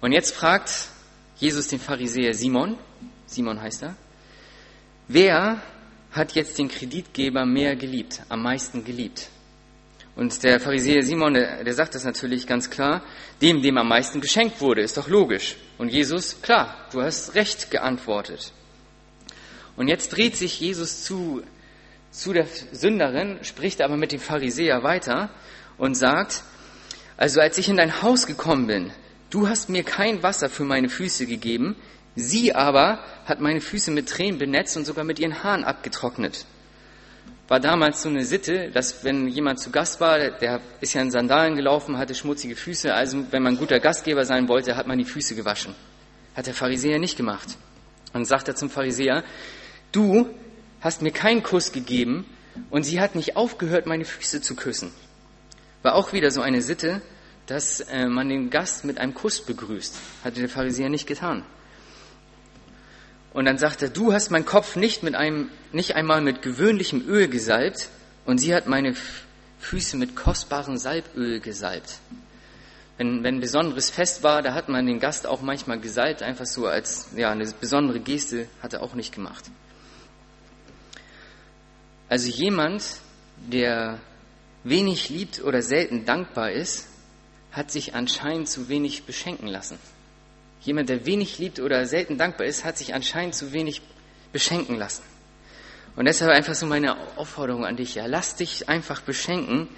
Und 0.00 0.12
jetzt 0.12 0.34
fragt 0.34 0.88
Jesus 1.36 1.68
den 1.68 1.78
Pharisäer 1.78 2.34
Simon, 2.34 2.78
Simon 3.26 3.60
heißt 3.60 3.82
er, 3.82 3.96
wer 5.08 5.60
hat 6.12 6.32
jetzt 6.32 6.58
den 6.58 6.68
Kreditgeber 6.68 7.46
mehr 7.46 7.76
geliebt, 7.76 8.22
am 8.28 8.42
meisten 8.42 8.84
geliebt? 8.84 9.28
Und 10.16 10.42
der 10.42 10.60
Pharisäer 10.60 11.02
Simon, 11.02 11.34
der, 11.34 11.64
der 11.64 11.72
sagt 11.72 11.94
das 11.94 12.04
natürlich 12.04 12.46
ganz 12.46 12.68
klar, 12.68 13.02
dem, 13.40 13.62
dem 13.62 13.78
am 13.78 13.88
meisten 13.88 14.20
geschenkt 14.20 14.60
wurde, 14.60 14.82
ist 14.82 14.96
doch 14.96 15.08
logisch. 15.08 15.56
Und 15.78 15.88
Jesus, 15.88 16.42
klar, 16.42 16.88
du 16.92 17.00
hast 17.00 17.34
recht 17.34 17.70
geantwortet. 17.70 18.52
Und 19.76 19.88
jetzt 19.88 20.10
dreht 20.10 20.36
sich 20.36 20.60
Jesus 20.60 21.04
zu, 21.04 21.42
zu 22.10 22.32
der 22.32 22.46
Sünderin, 22.72 23.38
spricht 23.42 23.80
aber 23.80 23.96
mit 23.96 24.12
dem 24.12 24.20
Pharisäer 24.20 24.82
weiter 24.82 25.30
und 25.78 25.94
sagt, 25.94 26.42
also 27.16 27.40
als 27.40 27.56
ich 27.56 27.68
in 27.68 27.76
dein 27.76 28.02
Haus 28.02 28.26
gekommen 28.26 28.66
bin, 28.66 28.90
du 29.30 29.48
hast 29.48 29.70
mir 29.70 29.84
kein 29.84 30.22
Wasser 30.22 30.50
für 30.50 30.64
meine 30.64 30.88
Füße 30.88 31.26
gegeben, 31.26 31.76
Sie 32.16 32.54
aber 32.54 33.04
hat 33.24 33.40
meine 33.40 33.60
Füße 33.60 33.90
mit 33.90 34.08
Tränen 34.08 34.38
benetzt 34.38 34.76
und 34.76 34.84
sogar 34.84 35.04
mit 35.04 35.18
ihren 35.18 35.42
Haaren 35.42 35.64
abgetrocknet. 35.64 36.44
War 37.48 37.60
damals 37.60 38.02
so 38.02 38.08
eine 38.08 38.24
Sitte, 38.24 38.70
dass 38.70 39.02
wenn 39.04 39.26
jemand 39.26 39.58
zu 39.58 39.70
Gast 39.70 40.00
war, 40.00 40.30
der 40.30 40.60
ist 40.80 40.94
ja 40.94 41.02
in 41.02 41.10
Sandalen 41.10 41.56
gelaufen, 41.56 41.98
hatte 41.98 42.14
schmutzige 42.14 42.54
Füße, 42.54 42.94
also 42.94 43.24
wenn 43.32 43.42
man 43.42 43.56
guter 43.56 43.80
Gastgeber 43.80 44.24
sein 44.24 44.48
wollte, 44.48 44.76
hat 44.76 44.86
man 44.86 44.98
die 44.98 45.04
Füße 45.04 45.34
gewaschen. 45.34 45.74
Hat 46.36 46.46
der 46.46 46.54
Pharisäer 46.54 46.98
nicht 46.98 47.16
gemacht. 47.16 47.56
Und 48.12 48.24
sagt 48.24 48.48
er 48.48 48.54
zum 48.54 48.70
Pharisäer, 48.70 49.24
du 49.92 50.28
hast 50.80 51.02
mir 51.02 51.10
keinen 51.10 51.42
Kuss 51.42 51.72
gegeben 51.72 52.24
und 52.70 52.84
sie 52.84 53.00
hat 53.00 53.14
nicht 53.14 53.36
aufgehört, 53.36 53.86
meine 53.86 54.04
Füße 54.04 54.40
zu 54.40 54.54
küssen. 54.54 54.92
War 55.82 55.94
auch 55.94 56.12
wieder 56.12 56.30
so 56.30 56.42
eine 56.42 56.62
Sitte, 56.62 57.02
dass 57.46 57.80
äh, 57.80 58.06
man 58.06 58.28
den 58.28 58.50
Gast 58.50 58.84
mit 58.84 58.98
einem 58.98 59.14
Kuss 59.14 59.40
begrüßt. 59.40 59.96
Hatte 60.22 60.40
der 60.40 60.48
Pharisäer 60.48 60.88
nicht 60.88 61.06
getan. 61.06 61.44
Und 63.32 63.44
dann 63.44 63.58
sagt 63.58 63.82
er, 63.82 63.88
du 63.88 64.12
hast 64.12 64.30
meinen 64.30 64.44
Kopf 64.44 64.76
nicht 64.76 65.02
mit 65.02 65.14
einem, 65.14 65.50
nicht 65.72 65.94
einmal 65.94 66.20
mit 66.20 66.42
gewöhnlichem 66.42 67.06
Öl 67.06 67.28
gesalbt 67.28 67.88
und 68.26 68.38
sie 68.38 68.54
hat 68.54 68.66
meine 68.66 68.94
Füße 69.60 69.96
mit 69.96 70.16
kostbarem 70.16 70.76
Salböl 70.76 71.40
gesalbt. 71.40 71.98
Wenn, 72.96 73.22
wenn 73.22 73.36
ein 73.36 73.40
besonderes 73.40 73.88
Fest 73.88 74.22
war, 74.22 74.42
da 74.42 74.52
hat 74.52 74.68
man 74.68 74.84
den 74.86 74.98
Gast 74.98 75.26
auch 75.26 75.42
manchmal 75.42 75.78
gesalbt, 75.78 76.22
einfach 76.22 76.44
so 76.44 76.66
als, 76.66 77.08
ja, 77.16 77.30
eine 77.30 77.50
besondere 77.60 78.00
Geste 78.00 78.48
hat 78.62 78.72
er 78.72 78.82
auch 78.82 78.94
nicht 78.94 79.14
gemacht. 79.14 79.44
Also 82.08 82.28
jemand, 82.28 82.82
der 83.36 84.00
wenig 84.64 85.08
liebt 85.08 85.42
oder 85.42 85.62
selten 85.62 86.04
dankbar 86.04 86.50
ist, 86.50 86.88
hat 87.52 87.70
sich 87.70 87.94
anscheinend 87.94 88.48
zu 88.48 88.68
wenig 88.68 89.04
beschenken 89.04 89.46
lassen. 89.46 89.78
Jemand, 90.62 90.88
der 90.88 91.06
wenig 91.06 91.38
liebt 91.38 91.60
oder 91.60 91.86
selten 91.86 92.18
dankbar 92.18 92.46
ist, 92.46 92.64
hat 92.64 92.76
sich 92.76 92.94
anscheinend 92.94 93.34
zu 93.34 93.52
wenig 93.52 93.82
beschenken 94.32 94.76
lassen. 94.76 95.02
Und 95.96 96.04
deshalb 96.04 96.30
einfach 96.30 96.54
so 96.54 96.66
meine 96.66 96.96
Aufforderung 97.16 97.64
an 97.64 97.76
dich, 97.76 97.94
ja, 97.94 98.06
lass 98.06 98.36
dich 98.36 98.68
einfach 98.68 99.00
beschenken, 99.00 99.68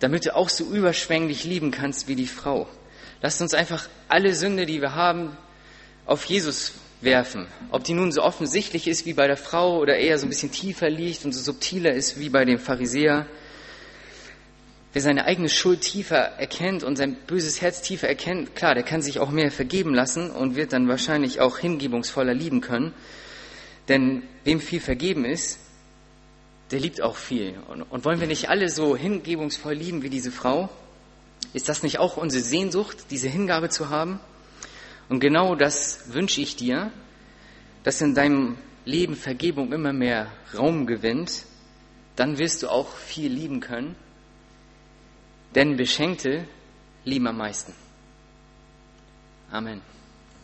damit 0.00 0.26
du 0.26 0.34
auch 0.34 0.48
so 0.48 0.64
überschwänglich 0.64 1.44
lieben 1.44 1.70
kannst 1.70 2.08
wie 2.08 2.16
die 2.16 2.26
Frau. 2.26 2.68
Lass 3.22 3.40
uns 3.40 3.54
einfach 3.54 3.88
alle 4.08 4.34
Sünde, 4.34 4.66
die 4.66 4.80
wir 4.80 4.94
haben, 4.94 5.36
auf 6.06 6.24
Jesus 6.24 6.72
werfen. 7.00 7.46
Ob 7.70 7.84
die 7.84 7.94
nun 7.94 8.12
so 8.12 8.22
offensichtlich 8.22 8.88
ist 8.88 9.06
wie 9.06 9.14
bei 9.14 9.26
der 9.26 9.36
Frau 9.36 9.78
oder 9.78 9.96
eher 9.96 10.18
so 10.18 10.26
ein 10.26 10.30
bisschen 10.30 10.52
tiefer 10.52 10.90
liegt 10.90 11.24
und 11.24 11.32
so 11.32 11.40
subtiler 11.40 11.92
ist 11.92 12.18
wie 12.18 12.28
bei 12.28 12.44
dem 12.44 12.58
Pharisäer. 12.58 13.26
Wer 14.92 15.02
seine 15.02 15.24
eigene 15.24 15.48
Schuld 15.48 15.82
tiefer 15.82 16.16
erkennt 16.16 16.82
und 16.82 16.96
sein 16.96 17.16
böses 17.26 17.60
Herz 17.60 17.80
tiefer 17.80 18.08
erkennt, 18.08 18.56
klar, 18.56 18.74
der 18.74 18.82
kann 18.82 19.02
sich 19.02 19.20
auch 19.20 19.30
mehr 19.30 19.52
vergeben 19.52 19.94
lassen 19.94 20.30
und 20.30 20.56
wird 20.56 20.72
dann 20.72 20.88
wahrscheinlich 20.88 21.40
auch 21.40 21.58
hingebungsvoller 21.58 22.34
lieben 22.34 22.60
können. 22.60 22.92
Denn 23.88 24.24
wem 24.42 24.60
viel 24.60 24.80
vergeben 24.80 25.24
ist, 25.24 25.60
der 26.72 26.80
liebt 26.80 27.02
auch 27.02 27.16
viel. 27.16 27.54
Und, 27.68 28.04
wollen 28.04 28.20
wir 28.20 28.26
nicht 28.26 28.48
alle 28.48 28.68
so 28.68 28.96
hingebungsvoll 28.96 29.74
lieben 29.74 30.02
wie 30.02 30.10
diese 30.10 30.32
Frau? 30.32 30.68
Ist 31.52 31.68
das 31.68 31.84
nicht 31.84 31.98
auch 31.98 32.16
unsere 32.16 32.42
Sehnsucht, 32.42 33.06
diese 33.10 33.28
Hingabe 33.28 33.68
zu 33.68 33.90
haben? 33.90 34.18
Und 35.08 35.20
genau 35.20 35.54
das 35.54 36.12
wünsche 36.12 36.40
ich 36.40 36.56
dir, 36.56 36.92
dass 37.84 38.00
in 38.00 38.14
deinem 38.14 38.56
Leben 38.84 39.14
Vergebung 39.14 39.72
immer 39.72 39.92
mehr 39.92 40.32
Raum 40.56 40.86
gewinnt. 40.86 41.44
Dann 42.16 42.38
wirst 42.38 42.64
du 42.64 42.68
auch 42.68 42.96
viel 42.96 43.32
lieben 43.32 43.60
können 43.60 43.94
denn 45.54 45.76
Beschenkte 45.76 46.46
lieben 47.04 47.26
am 47.26 47.36
meisten. 47.36 47.72
Amen. 49.50 49.82